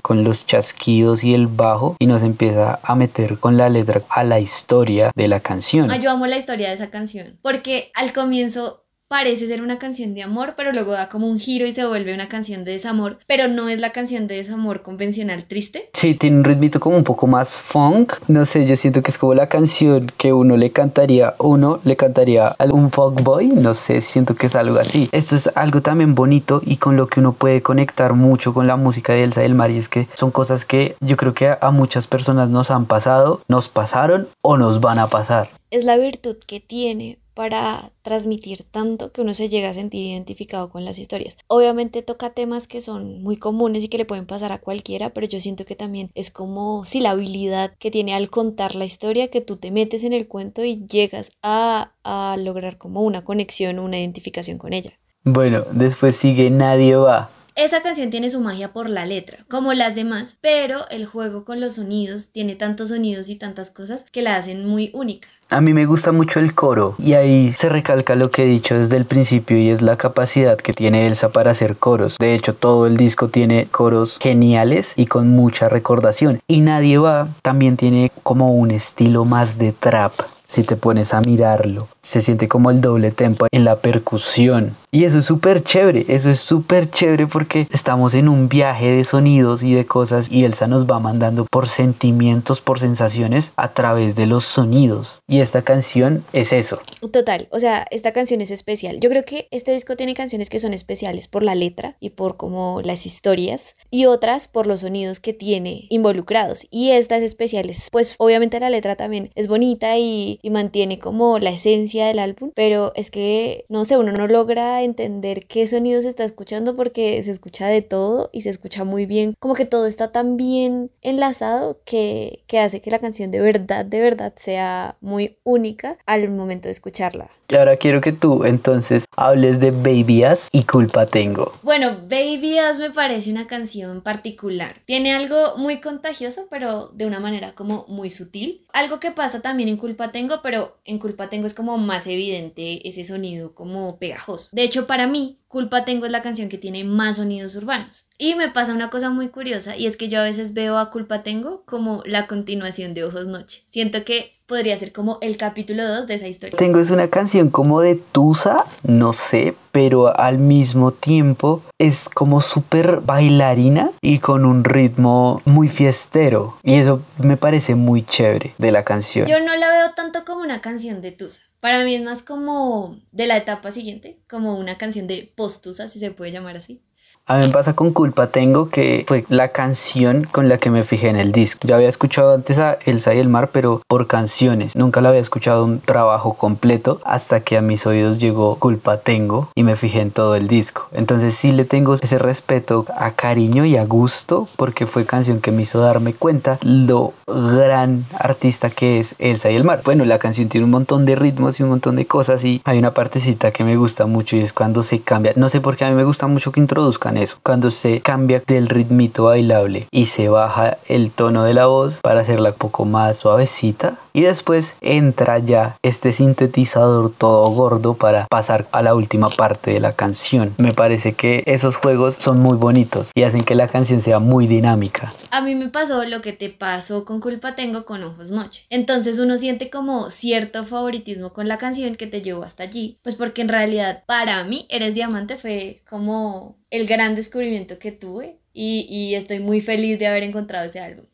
con 0.00 0.24
los 0.24 0.46
chasquidos 0.46 1.24
y 1.24 1.34
el 1.34 1.46
bajo 1.46 1.96
y 1.98 2.06
nos 2.06 2.22
empieza 2.22 2.80
a 2.82 2.94
meter 2.94 3.38
con 3.38 3.56
la 3.56 3.68
letra 3.68 4.02
a 4.08 4.24
la 4.24 4.40
historia 4.40 5.10
de 5.14 5.28
la 5.28 5.40
canción. 5.40 5.88
La 5.88 6.36
historia 6.36 6.68
de 6.68 6.74
esa 6.74 6.90
canción, 6.90 7.38
porque 7.42 7.90
al 7.94 8.12
comienzo 8.12 8.83
parece 9.14 9.46
ser 9.46 9.62
una 9.62 9.78
canción 9.78 10.12
de 10.12 10.24
amor, 10.24 10.54
pero 10.56 10.72
luego 10.72 10.90
da 10.90 11.08
como 11.08 11.28
un 11.28 11.38
giro 11.38 11.68
y 11.68 11.70
se 11.70 11.86
vuelve 11.86 12.12
una 12.12 12.28
canción 12.28 12.64
de 12.64 12.72
desamor, 12.72 13.20
pero 13.28 13.46
no 13.46 13.68
es 13.68 13.80
la 13.80 13.92
canción 13.92 14.26
de 14.26 14.34
desamor 14.34 14.82
convencional 14.82 15.44
triste. 15.44 15.88
Sí, 15.92 16.16
tiene 16.16 16.38
un 16.38 16.42
ritmito 16.42 16.80
como 16.80 16.96
un 16.96 17.04
poco 17.04 17.28
más 17.28 17.54
funk, 17.54 18.14
no 18.26 18.44
sé, 18.44 18.66
yo 18.66 18.74
siento 18.74 19.04
que 19.04 19.12
es 19.12 19.18
como 19.18 19.34
la 19.34 19.48
canción 19.48 20.10
que 20.18 20.32
uno 20.32 20.56
le 20.56 20.72
cantaría, 20.72 21.36
uno 21.38 21.78
le 21.84 21.94
cantaría 21.96 22.56
a 22.58 22.64
un 22.64 22.90
boy, 22.90 23.46
no 23.46 23.72
sé, 23.72 24.00
siento 24.00 24.34
que 24.34 24.48
es 24.48 24.56
algo 24.56 24.80
así. 24.80 25.08
Esto 25.12 25.36
es 25.36 25.48
algo 25.54 25.80
también 25.80 26.16
bonito 26.16 26.60
y 26.66 26.78
con 26.78 26.96
lo 26.96 27.06
que 27.06 27.20
uno 27.20 27.34
puede 27.34 27.62
conectar 27.62 28.14
mucho 28.14 28.52
con 28.52 28.66
la 28.66 28.74
música 28.74 29.12
de 29.12 29.22
Elsa 29.22 29.42
del 29.42 29.54
Mar 29.54 29.70
y 29.70 29.78
es 29.78 29.88
que 29.88 30.08
son 30.14 30.32
cosas 30.32 30.64
que 30.64 30.96
yo 30.98 31.16
creo 31.16 31.34
que 31.34 31.54
a 31.60 31.70
muchas 31.70 32.08
personas 32.08 32.50
nos 32.50 32.72
han 32.72 32.86
pasado, 32.86 33.42
nos 33.46 33.68
pasaron 33.68 34.26
o 34.42 34.56
nos 34.56 34.80
van 34.80 34.98
a 34.98 35.06
pasar 35.06 35.50
es 35.74 35.84
la 35.84 35.96
virtud 35.96 36.36
que 36.46 36.60
tiene 36.60 37.18
para 37.34 37.90
transmitir 38.02 38.64
tanto 38.70 39.12
que 39.12 39.20
uno 39.20 39.34
se 39.34 39.48
llega 39.48 39.70
a 39.70 39.74
sentir 39.74 40.06
identificado 40.06 40.70
con 40.70 40.84
las 40.84 40.98
historias. 40.98 41.36
Obviamente 41.48 42.02
toca 42.02 42.30
temas 42.30 42.66
que 42.66 42.80
son 42.80 43.22
muy 43.22 43.36
comunes 43.36 43.84
y 43.84 43.88
que 43.88 43.98
le 43.98 44.04
pueden 44.04 44.26
pasar 44.26 44.52
a 44.52 44.58
cualquiera, 44.58 45.10
pero 45.10 45.26
yo 45.26 45.40
siento 45.40 45.64
que 45.64 45.76
también 45.76 46.10
es 46.14 46.30
como 46.30 46.84
si 46.84 47.00
la 47.00 47.10
habilidad 47.10 47.74
que 47.78 47.90
tiene 47.90 48.14
al 48.14 48.30
contar 48.30 48.74
la 48.74 48.84
historia, 48.84 49.28
que 49.28 49.40
tú 49.40 49.56
te 49.56 49.70
metes 49.70 50.04
en 50.04 50.12
el 50.12 50.28
cuento 50.28 50.64
y 50.64 50.86
llegas 50.86 51.32
a, 51.42 51.92
a 52.04 52.36
lograr 52.38 52.78
como 52.78 53.02
una 53.02 53.24
conexión, 53.24 53.78
una 53.78 53.98
identificación 53.98 54.58
con 54.58 54.72
ella. 54.72 54.92
Bueno, 55.24 55.64
después 55.72 56.16
sigue 56.16 56.50
Nadie 56.50 56.96
va. 56.96 57.30
Esa 57.56 57.82
canción 57.82 58.10
tiene 58.10 58.28
su 58.28 58.40
magia 58.40 58.72
por 58.72 58.90
la 58.90 59.06
letra, 59.06 59.38
como 59.48 59.74
las 59.74 59.94
demás, 59.94 60.38
pero 60.40 60.88
el 60.90 61.06
juego 61.06 61.44
con 61.44 61.60
los 61.60 61.74
sonidos 61.74 62.32
tiene 62.32 62.56
tantos 62.56 62.88
sonidos 62.88 63.28
y 63.28 63.36
tantas 63.36 63.70
cosas 63.70 64.02
que 64.10 64.22
la 64.22 64.34
hacen 64.34 64.66
muy 64.66 64.90
única. 64.92 65.28
A 65.50 65.60
mí 65.60 65.72
me 65.74 65.86
gusta 65.86 66.10
mucho 66.10 66.40
el 66.40 66.54
coro 66.54 66.94
y 66.98 67.12
ahí 67.12 67.52
se 67.52 67.68
recalca 67.68 68.14
lo 68.16 68.30
que 68.30 68.44
he 68.44 68.46
dicho 68.46 68.76
desde 68.76 68.96
el 68.96 69.04
principio 69.04 69.58
y 69.58 69.68
es 69.68 69.82
la 69.82 69.96
capacidad 69.96 70.56
que 70.56 70.72
tiene 70.72 71.06
Elsa 71.06 71.30
para 71.30 71.50
hacer 71.50 71.76
coros. 71.76 72.16
De 72.18 72.34
hecho, 72.34 72.54
todo 72.54 72.86
el 72.86 72.96
disco 72.96 73.28
tiene 73.28 73.66
coros 73.66 74.18
geniales 74.20 74.94
y 74.96 75.06
con 75.06 75.28
mucha 75.28 75.68
recordación. 75.68 76.40
Y 76.48 76.60
Nadie 76.60 76.98
va 76.98 77.28
también 77.42 77.76
tiene 77.76 78.10
como 78.22 78.54
un 78.54 78.70
estilo 78.70 79.24
más 79.24 79.58
de 79.58 79.72
trap 79.72 80.14
si 80.46 80.62
te 80.62 80.76
pones 80.76 81.12
a 81.14 81.20
mirarlo. 81.20 81.88
Se 82.00 82.22
siente 82.22 82.48
como 82.48 82.70
el 82.70 82.80
doble 82.80 83.10
tempo 83.10 83.46
en 83.50 83.64
la 83.64 83.76
percusión. 83.76 84.76
Y 84.94 85.06
eso 85.06 85.18
es 85.18 85.24
súper 85.24 85.64
chévere, 85.64 86.04
eso 86.06 86.30
es 86.30 86.38
súper 86.38 86.88
chévere 86.88 87.26
porque 87.26 87.66
estamos 87.72 88.14
en 88.14 88.28
un 88.28 88.48
viaje 88.48 88.92
de 88.92 89.02
sonidos 89.02 89.64
y 89.64 89.74
de 89.74 89.86
cosas 89.86 90.30
y 90.30 90.44
Elsa 90.44 90.68
nos 90.68 90.86
va 90.86 91.00
mandando 91.00 91.46
por 91.50 91.68
sentimientos, 91.68 92.60
por 92.60 92.78
sensaciones 92.78 93.50
a 93.56 93.74
través 93.74 94.14
de 94.14 94.26
los 94.26 94.44
sonidos. 94.44 95.20
Y 95.26 95.40
esta 95.40 95.62
canción 95.62 96.24
es 96.32 96.52
eso. 96.52 96.78
Total, 97.10 97.48
o 97.50 97.58
sea, 97.58 97.88
esta 97.90 98.12
canción 98.12 98.40
es 98.40 98.52
especial. 98.52 99.00
Yo 99.00 99.10
creo 99.10 99.24
que 99.24 99.48
este 99.50 99.72
disco 99.72 99.96
tiene 99.96 100.14
canciones 100.14 100.48
que 100.48 100.60
son 100.60 100.72
especiales 100.72 101.26
por 101.26 101.42
la 101.42 101.56
letra 101.56 101.96
y 101.98 102.10
por 102.10 102.36
como 102.36 102.80
las 102.84 103.04
historias 103.04 103.74
y 103.90 104.06
otras 104.06 104.46
por 104.46 104.68
los 104.68 104.82
sonidos 104.82 105.18
que 105.18 105.32
tiene 105.32 105.88
involucrados. 105.90 106.68
Y 106.70 106.90
estas 106.90 107.24
especiales, 107.24 107.88
pues 107.90 108.14
obviamente 108.18 108.60
la 108.60 108.70
letra 108.70 108.94
también 108.94 109.32
es 109.34 109.48
bonita 109.48 109.98
y, 109.98 110.38
y 110.40 110.50
mantiene 110.50 111.00
como 111.00 111.40
la 111.40 111.50
esencia 111.50 112.06
del 112.06 112.20
álbum, 112.20 112.52
pero 112.54 112.92
es 112.94 113.10
que, 113.10 113.64
no 113.68 113.84
sé, 113.84 113.96
uno 113.96 114.12
no 114.12 114.28
logra 114.28 114.83
entender 114.84 115.46
qué 115.46 115.66
sonido 115.66 116.00
se 116.00 116.08
está 116.08 116.24
escuchando 116.24 116.76
porque 116.76 117.22
se 117.22 117.30
escucha 117.30 117.66
de 117.66 117.82
todo 117.82 118.30
y 118.32 118.42
se 118.42 118.50
escucha 118.50 118.84
muy 118.84 119.06
bien, 119.06 119.34
como 119.38 119.54
que 119.54 119.64
todo 119.64 119.86
está 119.86 120.12
tan 120.12 120.36
bien 120.36 120.90
enlazado 121.02 121.78
que, 121.84 122.42
que 122.46 122.58
hace 122.58 122.80
que 122.80 122.90
la 122.90 122.98
canción 122.98 123.30
de 123.30 123.40
verdad, 123.40 123.84
de 123.84 124.00
verdad 124.00 124.32
sea 124.36 124.96
muy 125.00 125.36
única 125.44 125.98
al 126.06 126.28
momento 126.30 126.68
de 126.68 126.72
escucharla. 126.72 127.28
Y 127.48 127.56
ahora 127.56 127.76
quiero 127.76 128.00
que 128.00 128.12
tú 128.12 128.44
entonces 128.44 129.06
hables 129.16 129.60
de 129.60 129.70
Baby 129.70 130.24
As 130.24 130.48
y 130.50 130.64
Culpa 130.64 131.06
Tengo. 131.06 131.52
Bueno, 131.62 131.96
Baby 132.08 132.58
As 132.58 132.78
me 132.78 132.90
parece 132.90 133.30
una 133.30 133.46
canción 133.46 134.00
particular. 134.00 134.74
Tiene 134.86 135.14
algo 135.14 135.56
muy 135.56 135.80
contagioso, 135.80 136.46
pero 136.50 136.88
de 136.88 137.06
una 137.06 137.20
manera 137.20 137.54
como 137.54 137.84
muy 137.88 138.10
sutil. 138.10 138.62
Algo 138.72 138.98
que 138.98 139.12
pasa 139.12 139.40
también 139.40 139.68
en 139.68 139.76
Culpa 139.76 140.10
Tengo, 140.10 140.40
pero 140.42 140.76
en 140.84 140.98
Culpa 140.98 141.28
Tengo 141.28 141.46
es 141.46 141.54
como 141.54 141.78
más 141.78 142.06
evidente 142.06 142.86
ese 142.88 143.04
sonido 143.04 143.54
como 143.54 143.98
pegajoso. 143.98 144.48
De 144.52 144.62
hecho, 144.62 144.73
para 144.82 145.06
mí, 145.06 145.38
Culpa 145.54 145.84
Tengo 145.84 146.04
es 146.04 146.10
la 146.10 146.20
canción 146.20 146.48
que 146.48 146.58
tiene 146.58 146.82
más 146.82 147.14
sonidos 147.14 147.54
urbanos. 147.54 148.08
Y 148.18 148.34
me 148.34 148.48
pasa 148.48 148.74
una 148.74 148.90
cosa 148.90 149.10
muy 149.10 149.28
curiosa 149.28 149.76
y 149.76 149.86
es 149.86 149.96
que 149.96 150.08
yo 150.08 150.18
a 150.18 150.24
veces 150.24 150.52
veo 150.52 150.78
a 150.78 150.90
Culpa 150.90 151.22
Tengo 151.22 151.62
como 151.64 152.02
la 152.04 152.26
continuación 152.26 152.92
de 152.92 153.04
Ojos 153.04 153.28
Noche. 153.28 153.62
Siento 153.68 154.04
que 154.04 154.32
podría 154.46 154.76
ser 154.76 154.92
como 154.92 155.18
el 155.20 155.36
capítulo 155.36 155.86
2 155.86 156.08
de 156.08 156.14
esa 156.14 156.26
historia. 156.26 156.58
Tengo 156.58 156.80
es 156.80 156.90
una 156.90 157.08
canción 157.08 157.50
como 157.50 157.80
de 157.80 157.94
Tusa, 157.94 158.64
no 158.82 159.12
sé, 159.12 159.54
pero 159.70 160.18
al 160.18 160.38
mismo 160.38 160.92
tiempo 160.92 161.62
es 161.78 162.08
como 162.08 162.40
súper 162.40 163.00
bailarina 163.00 163.92
y 164.00 164.18
con 164.18 164.44
un 164.44 164.64
ritmo 164.64 165.40
muy 165.44 165.68
fiestero. 165.68 166.58
Y 166.64 166.74
eso 166.74 167.02
me 167.18 167.36
parece 167.36 167.76
muy 167.76 168.04
chévere 168.04 168.54
de 168.58 168.72
la 168.72 168.84
canción. 168.84 169.26
Yo 169.26 169.38
no 169.38 169.54
la 169.56 169.68
veo 169.68 169.88
tanto 169.94 170.24
como 170.24 170.40
una 170.42 170.60
canción 170.60 171.00
de 171.00 171.12
Tusa. 171.12 171.42
Para 171.64 171.82
mí 171.82 171.94
es 171.94 172.02
más 172.02 172.22
como 172.22 173.00
de 173.10 173.26
la 173.26 173.38
etapa 173.38 173.70
siguiente, 173.70 174.18
como 174.28 174.58
una 174.58 174.76
canción 174.76 175.06
de 175.06 175.32
postusa, 175.44 175.88
si 175.90 175.98
se 175.98 176.10
puede 176.10 176.32
llamar 176.32 176.56
así. 176.56 176.80
A 177.26 177.38
mí 177.38 177.46
me 177.46 177.52
pasa 177.52 177.72
con 177.72 177.94
Culpa 177.94 178.26
Tengo, 178.26 178.68
que 178.68 179.06
fue 179.08 179.24
la 179.30 179.48
canción 179.48 180.24
con 180.30 180.50
la 180.50 180.58
que 180.58 180.68
me 180.68 180.84
fijé 180.84 181.08
en 181.08 181.16
el 181.16 181.32
disco. 181.32 181.66
Yo 181.66 181.74
había 181.74 181.88
escuchado 181.88 182.34
antes 182.34 182.58
a 182.58 182.76
Elsa 182.84 183.14
y 183.14 183.18
el 183.18 183.30
mar, 183.30 183.48
pero 183.50 183.80
por 183.88 184.06
canciones. 184.06 184.76
Nunca 184.76 185.00
la 185.00 185.08
había 185.08 185.22
escuchado 185.22 185.64
un 185.64 185.80
trabajo 185.80 186.34
completo 186.34 187.00
hasta 187.02 187.40
que 187.40 187.56
a 187.56 187.62
mis 187.62 187.86
oídos 187.86 188.18
llegó 188.18 188.56
Culpa 188.56 188.98
Tengo 188.98 189.48
y 189.54 189.62
me 189.62 189.74
fijé 189.74 190.02
en 190.02 190.10
todo 190.10 190.34
el 190.34 190.48
disco. 190.48 190.88
Entonces 190.92 191.34
sí 191.34 191.50
le 191.52 191.64
tengo 191.64 191.94
ese 191.94 192.18
respeto 192.18 192.84
a 192.94 193.12
cariño 193.12 193.64
y 193.64 193.78
a 193.78 193.86
gusto 193.86 194.46
porque 194.56 194.86
fue 194.86 195.06
canción 195.06 195.40
que 195.40 195.50
me 195.50 195.62
hizo 195.62 195.80
darme 195.80 196.12
cuenta 196.12 196.58
lo 196.60 197.14
gran 197.26 198.04
artista 198.18 198.68
que 198.68 199.00
es 199.00 199.14
Elsa 199.18 199.50
y 199.50 199.56
el 199.56 199.64
mar. 199.64 199.80
Bueno, 199.82 200.04
la 200.04 200.18
canción 200.18 200.50
tiene 200.50 200.66
un 200.66 200.72
montón 200.72 201.06
de 201.06 201.16
ritmos 201.16 201.58
y 201.58 201.62
un 201.62 201.70
montón 201.70 201.96
de 201.96 202.06
cosas 202.06 202.44
y 202.44 202.60
hay 202.66 202.78
una 202.78 202.92
partecita 202.92 203.50
que 203.50 203.64
me 203.64 203.76
gusta 203.76 204.04
mucho 204.04 204.36
y 204.36 204.40
es 204.40 204.52
cuando 204.52 204.82
se 204.82 205.00
cambia. 205.00 205.32
No 205.36 205.48
sé 205.48 205.62
por 205.62 205.74
qué 205.76 205.86
a 205.86 205.88
mí 205.88 205.94
me 205.94 206.04
gusta 206.04 206.26
mucho 206.26 206.52
que 206.52 206.60
introduzcan 206.60 207.13
escuchan 207.14 207.16
eso. 207.16 207.38
Cuando 207.42 207.70
se 207.70 208.00
cambia 208.00 208.42
del 208.46 208.68
ritmito 208.68 209.24
bailable 209.24 209.88
y 209.90 210.06
se 210.06 210.28
baja 210.28 210.78
el 210.88 211.10
tono 211.10 211.44
de 211.44 211.54
la 211.54 211.66
voz 211.66 212.00
para 212.02 212.20
hacerla 212.20 212.50
un 212.50 212.56
poco 212.56 212.84
más 212.84 213.18
suavecita 213.18 213.98
y 214.12 214.22
después 214.22 214.74
entra 214.80 215.38
ya 215.40 215.76
este 215.82 216.12
sintetizador 216.12 217.12
todo 217.16 217.50
gordo 217.50 217.94
para 217.94 218.26
pasar 218.28 218.68
a 218.70 218.80
la 218.80 218.94
última 218.94 219.28
parte 219.28 219.72
de 219.72 219.80
la 219.80 219.92
canción. 219.92 220.54
Me 220.56 220.72
parece 220.72 221.14
que 221.14 221.42
esos 221.46 221.76
juegos 221.76 222.16
son 222.20 222.40
muy 222.40 222.56
bonitos 222.56 223.10
y 223.14 223.24
hacen 223.24 223.42
que 223.42 223.56
la 223.56 223.68
canción 223.68 224.00
sea 224.00 224.20
muy 224.20 224.46
dinámica. 224.46 225.12
A 225.30 225.40
mí 225.40 225.56
me 225.56 225.68
pasó 225.68 226.04
lo 226.04 226.22
que 226.22 226.32
te 226.32 226.48
pasó 226.48 227.04
con 227.04 227.20
Culpa 227.20 227.56
Tengo 227.56 227.84
con 227.84 228.04
Ojos 228.04 228.30
Noche. 228.30 228.66
Entonces 228.70 229.18
uno 229.18 229.36
siente 229.36 229.68
como 229.68 230.10
cierto 230.10 230.62
favoritismo 230.64 231.32
con 231.32 231.48
la 231.48 231.58
canción 231.58 231.96
que 231.96 232.06
te 232.06 232.22
llevó 232.22 232.44
hasta 232.44 232.62
allí. 232.62 232.98
Pues 233.02 233.16
porque 233.16 233.42
en 233.42 233.48
realidad 233.48 234.04
para 234.06 234.44
mí 234.44 234.66
Eres 234.68 234.94
Diamante 234.94 235.36
fue 235.36 235.82
como 235.90 236.56
el 236.74 236.88
gran 236.88 237.14
descubrimiento 237.14 237.78
que 237.78 237.92
tuve 237.92 238.40
y, 238.52 238.84
y 238.90 239.14
estoy 239.14 239.38
muy 239.38 239.60
feliz 239.60 239.96
de 240.00 240.08
haber 240.08 240.24
encontrado 240.24 240.66
ese 240.66 240.80
álbum. 240.80 241.04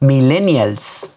Millennials. 0.00 1.10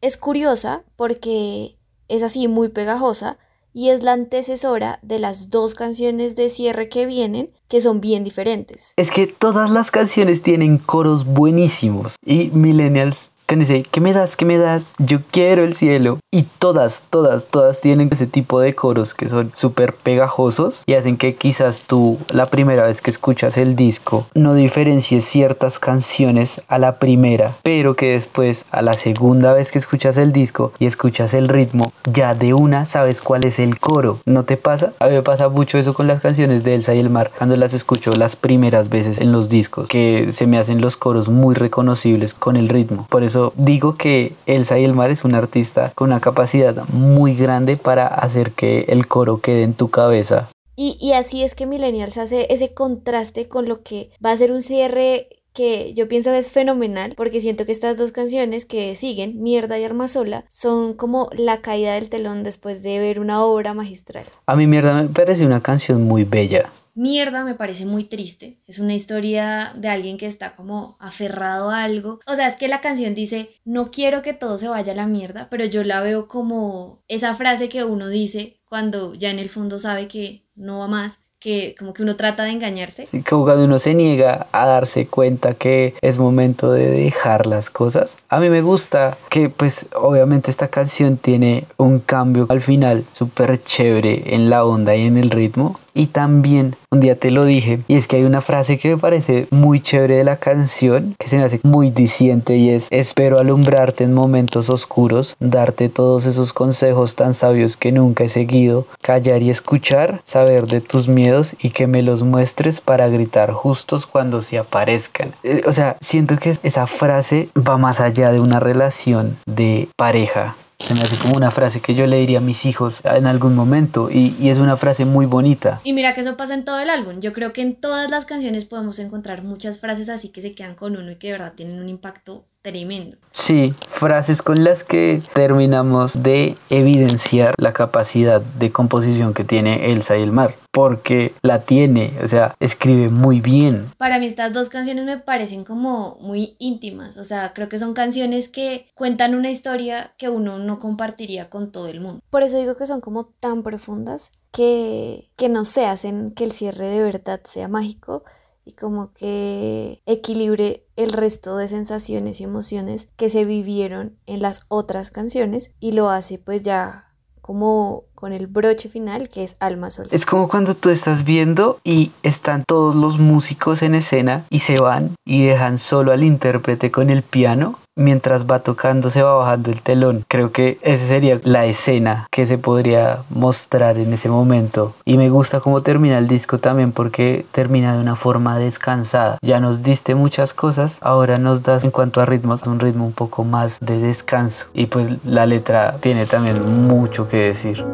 Es 0.00 0.16
curiosa 0.16 0.84
porque 0.96 1.76
es 2.08 2.22
así 2.22 2.48
muy 2.48 2.70
pegajosa 2.70 3.36
y 3.74 3.90
es 3.90 4.02
la 4.02 4.12
antecesora 4.12 5.00
de 5.02 5.18
las 5.18 5.50
dos 5.50 5.74
canciones 5.74 6.34
de 6.34 6.48
cierre 6.48 6.88
que 6.88 7.04
vienen, 7.04 7.50
que 7.68 7.82
son 7.82 8.00
bien 8.00 8.24
diferentes. 8.24 8.94
Es 8.96 9.10
que 9.10 9.26
todas 9.26 9.68
las 9.68 9.90
canciones 9.90 10.42
tienen 10.42 10.78
coros 10.78 11.26
buenísimos 11.26 12.16
y 12.24 12.50
Millennials 12.54 13.30
que 13.58 13.60
dice, 13.60 13.82
¿qué 13.90 14.00
me 14.00 14.12
das? 14.12 14.36
¿Qué 14.36 14.44
me 14.44 14.58
das? 14.58 14.94
Yo 14.98 15.20
quiero 15.30 15.64
el 15.64 15.74
cielo. 15.74 16.18
Y 16.30 16.44
todas, 16.58 17.04
todas, 17.10 17.46
todas 17.46 17.80
tienen 17.80 18.08
ese 18.10 18.26
tipo 18.26 18.60
de 18.60 18.74
coros 18.74 19.14
que 19.14 19.28
son 19.28 19.52
súper 19.54 19.94
pegajosos 19.94 20.82
y 20.86 20.94
hacen 20.94 21.16
que 21.16 21.36
quizás 21.36 21.82
tú 21.86 22.18
la 22.30 22.46
primera 22.46 22.84
vez 22.84 23.00
que 23.00 23.10
escuchas 23.10 23.56
el 23.56 23.76
disco 23.76 24.26
no 24.34 24.54
diferencies 24.54 25.24
ciertas 25.24 25.78
canciones 25.78 26.60
a 26.68 26.78
la 26.78 26.98
primera, 26.98 27.52
pero 27.62 27.94
que 27.94 28.12
después 28.12 28.64
a 28.70 28.82
la 28.82 28.94
segunda 28.94 29.52
vez 29.52 29.70
que 29.70 29.78
escuchas 29.78 30.16
el 30.16 30.32
disco 30.32 30.72
y 30.78 30.86
escuchas 30.86 31.34
el 31.34 31.48
ritmo, 31.48 31.92
ya 32.10 32.34
de 32.34 32.54
una 32.54 32.84
sabes 32.84 33.20
cuál 33.20 33.44
es 33.44 33.58
el 33.58 33.78
coro. 33.78 34.18
¿No 34.24 34.44
te 34.44 34.56
pasa? 34.56 34.92
A 34.98 35.06
mí 35.06 35.14
me 35.14 35.22
pasa 35.22 35.48
mucho 35.48 35.78
eso 35.78 35.94
con 35.94 36.06
las 36.06 36.20
canciones 36.20 36.64
de 36.64 36.74
Elsa 36.74 36.94
y 36.94 37.00
el 37.00 37.10
mar 37.10 37.30
cuando 37.36 37.56
las 37.56 37.74
escucho 37.74 38.10
las 38.12 38.36
primeras 38.36 38.88
veces 38.88 39.20
en 39.20 39.32
los 39.32 39.48
discos, 39.48 39.88
que 39.88 40.26
se 40.30 40.46
me 40.46 40.58
hacen 40.58 40.80
los 40.80 40.96
coros 40.96 41.28
muy 41.28 41.54
reconocibles 41.54 42.34
con 42.34 42.56
el 42.56 42.68
ritmo. 42.68 43.06
Por 43.10 43.22
eso 43.22 43.43
digo 43.56 43.96
que 43.96 44.34
Elsa 44.46 44.78
y 44.78 44.84
el 44.84 44.94
mar 44.94 45.10
es 45.10 45.24
un 45.24 45.34
artista 45.34 45.92
con 45.94 46.08
una 46.10 46.20
capacidad 46.20 46.88
muy 46.88 47.34
grande 47.34 47.76
para 47.76 48.06
hacer 48.06 48.52
que 48.52 48.86
el 48.88 49.06
coro 49.06 49.40
quede 49.40 49.62
en 49.62 49.74
tu 49.74 49.90
cabeza. 49.90 50.48
Y, 50.76 50.96
y 51.00 51.12
así 51.12 51.42
es 51.42 51.54
que 51.54 51.66
Millennials 51.66 52.18
hace 52.18 52.46
ese 52.50 52.74
contraste 52.74 53.48
con 53.48 53.68
lo 53.68 53.82
que 53.82 54.10
va 54.24 54.32
a 54.32 54.36
ser 54.36 54.50
un 54.50 54.62
cierre 54.62 55.28
que 55.54 55.94
yo 55.94 56.08
pienso 56.08 56.32
es 56.32 56.50
fenomenal 56.50 57.14
porque 57.16 57.40
siento 57.40 57.64
que 57.64 57.72
estas 57.72 57.96
dos 57.96 58.10
canciones 58.10 58.66
que 58.66 58.94
siguen, 58.96 59.40
Mierda 59.40 59.78
y 59.78 59.84
Arma 59.84 60.08
Sola, 60.08 60.44
son 60.48 60.94
como 60.94 61.30
la 61.32 61.60
caída 61.60 61.94
del 61.94 62.10
telón 62.10 62.42
después 62.42 62.82
de 62.82 62.98
ver 62.98 63.20
una 63.20 63.42
obra 63.44 63.72
magistral. 63.72 64.24
A 64.46 64.56
mí 64.56 64.66
Mierda 64.66 65.00
me 65.00 65.08
parece 65.08 65.46
una 65.46 65.62
canción 65.62 66.02
muy 66.02 66.24
bella. 66.24 66.72
Mierda 66.94 67.44
me 67.44 67.54
parece 67.54 67.86
muy 67.86 68.04
triste. 68.04 68.58
Es 68.66 68.78
una 68.78 68.94
historia 68.94 69.72
de 69.76 69.88
alguien 69.88 70.16
que 70.16 70.26
está 70.26 70.54
como 70.54 70.96
aferrado 71.00 71.70
a 71.70 71.82
algo. 71.82 72.20
O 72.26 72.34
sea, 72.34 72.46
es 72.46 72.54
que 72.54 72.68
la 72.68 72.80
canción 72.80 73.14
dice, 73.14 73.50
no 73.64 73.90
quiero 73.90 74.22
que 74.22 74.32
todo 74.32 74.58
se 74.58 74.68
vaya 74.68 74.92
a 74.92 74.96
la 74.96 75.06
mierda, 75.06 75.48
pero 75.50 75.64
yo 75.64 75.82
la 75.82 76.00
veo 76.00 76.28
como 76.28 77.02
esa 77.08 77.34
frase 77.34 77.68
que 77.68 77.84
uno 77.84 78.08
dice 78.08 78.60
cuando 78.64 79.14
ya 79.14 79.30
en 79.30 79.38
el 79.38 79.48
fondo 79.48 79.78
sabe 79.78 80.08
que 80.08 80.44
no 80.54 80.78
va 80.78 80.88
más 80.88 81.20
que 81.44 81.74
como 81.78 81.92
que 81.92 82.02
uno 82.02 82.16
trata 82.16 82.44
de 82.44 82.52
engañarse. 82.52 83.04
Sí, 83.04 83.22
como 83.22 83.44
cuando 83.44 83.64
uno 83.64 83.78
se 83.78 83.92
niega 83.92 84.46
a 84.50 84.66
darse 84.66 85.06
cuenta 85.06 85.52
que 85.52 85.94
es 86.00 86.16
momento 86.16 86.72
de 86.72 86.90
dejar 86.90 87.46
las 87.46 87.68
cosas. 87.68 88.16
A 88.30 88.40
mí 88.40 88.48
me 88.48 88.62
gusta 88.62 89.18
que 89.28 89.50
pues 89.50 89.84
obviamente 89.94 90.50
esta 90.50 90.68
canción 90.68 91.18
tiene 91.18 91.66
un 91.76 91.98
cambio 91.98 92.46
al 92.48 92.62
final 92.62 93.04
súper 93.12 93.62
chévere 93.62 94.34
en 94.34 94.48
la 94.48 94.64
onda 94.64 94.96
y 94.96 95.02
en 95.02 95.18
el 95.18 95.28
ritmo. 95.28 95.78
Y 95.94 96.08
también, 96.08 96.76
un 96.90 97.00
día 97.00 97.18
te 97.18 97.30
lo 97.30 97.44
dije, 97.44 97.80
y 97.86 97.94
es 97.94 98.08
que 98.08 98.16
hay 98.16 98.24
una 98.24 98.40
frase 98.40 98.78
que 98.78 98.88
me 98.88 98.96
parece 98.96 99.46
muy 99.50 99.80
chévere 99.80 100.16
de 100.16 100.24
la 100.24 100.36
canción, 100.36 101.14
que 101.18 101.28
se 101.28 101.36
me 101.36 101.44
hace 101.44 101.60
muy 101.62 101.90
diciente 101.90 102.56
y 102.56 102.70
es, 102.70 102.88
espero 102.90 103.38
alumbrarte 103.38 104.04
en 104.04 104.12
momentos 104.12 104.70
oscuros, 104.70 105.36
darte 105.38 105.88
todos 105.88 106.26
esos 106.26 106.52
consejos 106.52 107.14
tan 107.14 107.32
sabios 107.32 107.76
que 107.76 107.92
nunca 107.92 108.24
he 108.24 108.28
seguido, 108.28 108.86
callar 109.02 109.42
y 109.42 109.50
escuchar, 109.50 110.20
saber 110.24 110.66
de 110.66 110.80
tus 110.80 111.06
miedos 111.06 111.54
y 111.60 111.70
que 111.70 111.86
me 111.86 112.02
los 112.02 112.24
muestres 112.24 112.80
para 112.80 113.08
gritar 113.08 113.52
justos 113.52 114.06
cuando 114.06 114.42
se 114.42 114.58
aparezcan. 114.58 115.34
Eh, 115.44 115.62
o 115.66 115.72
sea, 115.72 115.96
siento 116.00 116.36
que 116.38 116.56
esa 116.62 116.86
frase 116.88 117.50
va 117.56 117.78
más 117.78 118.00
allá 118.00 118.32
de 118.32 118.40
una 118.40 118.58
relación 118.58 119.36
de 119.46 119.88
pareja 119.96 120.56
se 120.78 120.94
me 120.94 121.00
hace 121.00 121.16
como 121.16 121.36
una 121.36 121.50
frase 121.50 121.80
que 121.80 121.94
yo 121.94 122.06
le 122.06 122.18
diría 122.18 122.38
a 122.38 122.40
mis 122.40 122.64
hijos 122.66 123.00
en 123.04 123.26
algún 123.26 123.54
momento 123.54 124.10
y, 124.10 124.34
es 124.48 124.58
una 124.58 124.76
frase 124.76 125.04
muy 125.04 125.26
bonita. 125.26 125.80
Y 125.84 125.92
mira 125.92 126.12
que 126.12 126.20
eso 126.20 126.36
pasa 126.36 126.54
en 126.54 126.64
todo 126.64 126.78
el 126.78 126.90
álbum. 126.90 127.20
Yo 127.20 127.32
creo 127.32 127.52
que 127.52 127.62
en 127.62 127.74
todas 127.74 128.10
las 128.10 128.26
canciones 128.26 128.64
podemos 128.64 128.98
encontrar 128.98 129.42
muchas 129.42 129.78
frases 129.78 130.08
así 130.08 130.28
que 130.28 130.42
se 130.42 130.54
quedan 130.54 130.74
con 130.74 130.96
uno 130.96 131.10
y 131.12 131.16
que 131.16 131.28
de 131.28 131.32
verdad 131.34 131.54
tienen 131.54 131.80
un 131.80 131.88
impacto 131.88 132.44
tremendo. 132.64 133.18
Sí, 133.32 133.74
frases 133.88 134.40
con 134.40 134.64
las 134.64 134.84
que 134.84 135.22
terminamos 135.34 136.22
de 136.22 136.56
evidenciar 136.70 137.54
la 137.58 137.74
capacidad 137.74 138.40
de 138.40 138.72
composición 138.72 139.34
que 139.34 139.44
tiene 139.44 139.92
Elsa 139.92 140.16
y 140.16 140.22
el 140.22 140.32
mar, 140.32 140.56
porque 140.70 141.34
la 141.42 141.64
tiene, 141.64 142.18
o 142.22 142.26
sea, 142.26 142.56
escribe 142.60 143.10
muy 143.10 143.40
bien. 143.40 143.92
Para 143.98 144.18
mí 144.18 144.24
estas 144.24 144.54
dos 144.54 144.70
canciones 144.70 145.04
me 145.04 145.18
parecen 145.18 145.64
como 145.64 146.16
muy 146.22 146.56
íntimas, 146.58 147.18
o 147.18 147.24
sea, 147.24 147.52
creo 147.52 147.68
que 147.68 147.78
son 147.78 147.92
canciones 147.92 148.48
que 148.48 148.86
cuentan 148.94 149.34
una 149.34 149.50
historia 149.50 150.12
que 150.16 150.30
uno 150.30 150.58
no 150.58 150.78
compartiría 150.78 151.50
con 151.50 151.70
todo 151.70 151.88
el 151.88 152.00
mundo. 152.00 152.22
Por 152.30 152.42
eso 152.42 152.56
digo 152.56 152.76
que 152.76 152.86
son 152.86 153.02
como 153.02 153.26
tan 153.26 153.62
profundas 153.62 154.30
que, 154.52 155.28
que 155.36 155.50
no 155.50 155.66
se 155.66 155.84
hacen 155.84 156.30
que 156.30 156.44
el 156.44 156.52
cierre 156.52 156.86
de 156.86 157.02
verdad 157.02 157.40
sea 157.44 157.68
mágico, 157.68 158.22
y 158.64 158.72
como 158.72 159.12
que 159.12 160.02
equilibre 160.06 160.86
el 160.96 161.12
resto 161.12 161.56
de 161.56 161.68
sensaciones 161.68 162.40
y 162.40 162.44
emociones 162.44 163.08
que 163.16 163.28
se 163.28 163.44
vivieron 163.44 164.16
en 164.26 164.40
las 164.40 164.64
otras 164.68 165.10
canciones 165.10 165.70
y 165.80 165.92
lo 165.92 166.08
hace 166.08 166.38
pues 166.38 166.62
ya 166.62 167.12
como 167.40 168.04
con 168.14 168.32
el 168.32 168.46
broche 168.46 168.88
final 168.88 169.28
que 169.28 169.44
es 169.44 169.56
Alma 169.60 169.90
Sola. 169.90 170.08
Es 170.12 170.24
como 170.24 170.48
cuando 170.48 170.74
tú 170.74 170.88
estás 170.88 171.24
viendo 171.24 171.78
y 171.84 172.12
están 172.22 172.64
todos 172.66 172.94
los 172.94 173.18
músicos 173.18 173.82
en 173.82 173.94
escena 173.94 174.46
y 174.48 174.60
se 174.60 174.80
van 174.80 175.14
y 175.26 175.44
dejan 175.44 175.76
solo 175.76 176.12
al 176.12 176.24
intérprete 176.24 176.90
con 176.90 177.10
el 177.10 177.22
piano 177.22 177.78
mientras 177.96 178.46
va 178.46 178.58
tocando 178.58 179.10
se 179.10 179.22
va 179.22 179.34
bajando 179.34 179.70
el 179.70 179.82
telón. 179.82 180.24
Creo 180.28 180.52
que 180.52 180.78
esa 180.82 181.06
sería 181.06 181.40
la 181.44 181.66
escena 181.66 182.26
que 182.30 182.46
se 182.46 182.58
podría 182.58 183.22
mostrar 183.30 183.98
en 183.98 184.12
ese 184.12 184.28
momento. 184.28 184.94
Y 185.04 185.16
me 185.16 185.30
gusta 185.30 185.60
cómo 185.60 185.82
termina 185.82 186.18
el 186.18 186.28
disco 186.28 186.58
también 186.58 186.92
porque 186.92 187.46
termina 187.52 187.94
de 187.94 188.00
una 188.00 188.16
forma 188.16 188.58
descansada. 188.58 189.38
Ya 189.42 189.60
nos 189.60 189.82
diste 189.82 190.14
muchas 190.14 190.54
cosas, 190.54 190.98
ahora 191.00 191.38
nos 191.38 191.62
das 191.62 191.84
en 191.84 191.90
cuanto 191.90 192.20
a 192.20 192.26
ritmos 192.26 192.64
un 192.64 192.80
ritmo 192.80 193.06
un 193.06 193.12
poco 193.12 193.44
más 193.44 193.78
de 193.80 193.98
descanso. 193.98 194.66
Y 194.74 194.86
pues 194.86 195.08
la 195.24 195.46
letra 195.46 195.96
tiene 196.00 196.26
también 196.26 196.86
mucho 196.86 197.28
que 197.28 197.38
decir. 197.38 197.84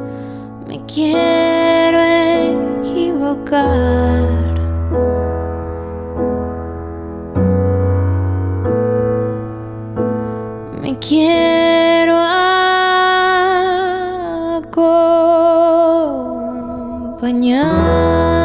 Me 0.66 0.80
quiero 0.86 1.98
equivocar 2.80 4.50
quiero 11.10 12.14
acompañar. 17.02 18.39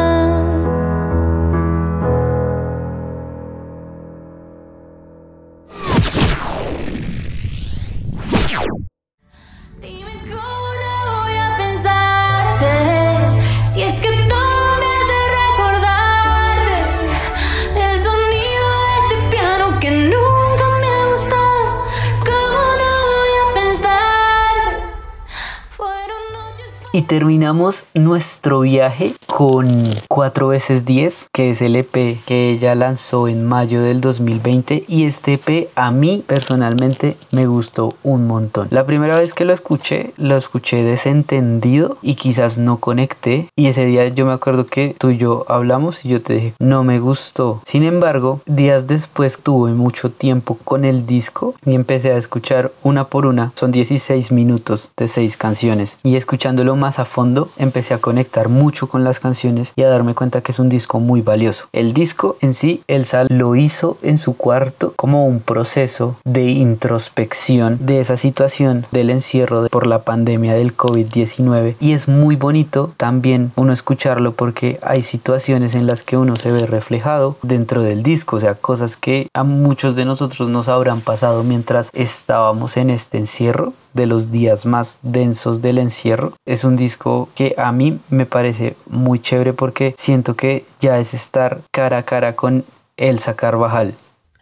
Terminamos 27.16 27.86
nuestro 27.94 28.60
viaje 28.60 29.14
con 29.36 29.84
4 30.08 30.48
veces 30.48 30.86
10, 30.86 31.28
que 31.30 31.50
es 31.50 31.60
el 31.60 31.76
EP 31.76 32.24
que 32.24 32.48
ella 32.52 32.74
lanzó 32.74 33.28
en 33.28 33.44
mayo 33.44 33.82
del 33.82 34.00
2020. 34.00 34.86
Y 34.88 35.04
este 35.04 35.34
EP 35.34 35.68
a 35.74 35.90
mí 35.90 36.24
personalmente 36.26 37.18
me 37.32 37.46
gustó 37.46 37.96
un 38.02 38.26
montón. 38.26 38.68
La 38.70 38.86
primera 38.86 39.18
vez 39.18 39.34
que 39.34 39.44
lo 39.44 39.52
escuché, 39.52 40.14
lo 40.16 40.38
escuché 40.38 40.82
desentendido 40.84 41.98
y 42.00 42.14
quizás 42.14 42.56
no 42.56 42.78
conecté. 42.78 43.50
Y 43.56 43.66
ese 43.66 43.84
día 43.84 44.08
yo 44.08 44.24
me 44.24 44.32
acuerdo 44.32 44.64
que 44.64 44.96
tú 44.98 45.10
y 45.10 45.18
yo 45.18 45.44
hablamos 45.48 46.06
y 46.06 46.08
yo 46.08 46.22
te 46.22 46.32
dije, 46.32 46.54
no 46.58 46.82
me 46.82 46.98
gustó. 46.98 47.60
Sin 47.66 47.82
embargo, 47.82 48.40
días 48.46 48.86
después 48.86 49.36
tuve 49.42 49.72
mucho 49.72 50.10
tiempo 50.10 50.56
con 50.64 50.86
el 50.86 51.04
disco 51.04 51.54
y 51.66 51.74
empecé 51.74 52.10
a 52.10 52.16
escuchar 52.16 52.72
una 52.82 53.08
por 53.08 53.26
una. 53.26 53.52
Son 53.56 53.70
16 53.70 54.32
minutos 54.32 54.88
de 54.96 55.08
6 55.08 55.36
canciones. 55.36 55.98
Y 56.02 56.16
escuchándolo 56.16 56.74
más 56.74 56.98
a 56.98 57.04
fondo, 57.04 57.50
empecé 57.58 57.92
a 57.92 57.98
conectar 57.98 58.48
mucho 58.48 58.88
con 58.88 59.04
las 59.04 59.20
canciones 59.20 59.25
y 59.76 59.82
a 59.82 59.88
darme 59.88 60.14
cuenta 60.14 60.40
que 60.40 60.52
es 60.52 60.58
un 60.58 60.68
disco 60.68 61.00
muy 61.00 61.20
valioso. 61.20 61.66
El 61.72 61.92
disco 61.92 62.36
en 62.40 62.54
sí, 62.54 62.82
Elsa 62.86 63.24
lo 63.28 63.56
hizo 63.56 63.98
en 64.02 64.18
su 64.18 64.36
cuarto 64.36 64.92
como 64.96 65.26
un 65.26 65.40
proceso 65.40 66.16
de 66.24 66.50
introspección 66.50 67.78
de 67.80 68.00
esa 68.00 68.16
situación 68.16 68.86
del 68.92 69.10
encierro 69.10 69.68
por 69.68 69.86
la 69.86 70.02
pandemia 70.02 70.54
del 70.54 70.76
COVID-19 70.76 71.76
y 71.80 71.92
es 71.92 72.08
muy 72.08 72.36
bonito 72.36 72.92
también 72.96 73.52
uno 73.56 73.72
escucharlo 73.72 74.32
porque 74.32 74.78
hay 74.82 75.02
situaciones 75.02 75.74
en 75.74 75.86
las 75.86 76.02
que 76.02 76.16
uno 76.16 76.36
se 76.36 76.52
ve 76.52 76.66
reflejado 76.66 77.36
dentro 77.42 77.82
del 77.82 78.02
disco, 78.02 78.36
o 78.36 78.40
sea, 78.40 78.54
cosas 78.54 78.96
que 78.96 79.28
a 79.34 79.44
muchos 79.44 79.96
de 79.96 80.04
nosotros 80.04 80.48
nos 80.48 80.68
habrán 80.68 81.00
pasado 81.00 81.42
mientras 81.42 81.90
estábamos 81.92 82.76
en 82.76 82.90
este 82.90 83.18
encierro 83.18 83.72
de 83.96 84.06
los 84.06 84.30
días 84.30 84.64
más 84.64 84.98
densos 85.02 85.62
del 85.62 85.78
encierro. 85.78 86.34
Es 86.44 86.62
un 86.62 86.76
disco 86.76 87.28
que 87.34 87.54
a 87.58 87.72
mí 87.72 87.98
me 88.08 88.26
parece 88.26 88.76
muy 88.86 89.20
chévere 89.20 89.52
porque 89.52 89.94
siento 89.98 90.36
que 90.36 90.64
ya 90.80 91.00
es 91.00 91.14
estar 91.14 91.62
cara 91.72 91.98
a 91.98 92.04
cara 92.04 92.36
con 92.36 92.64
Elsa 92.96 93.34
Carvajal. 93.34 93.94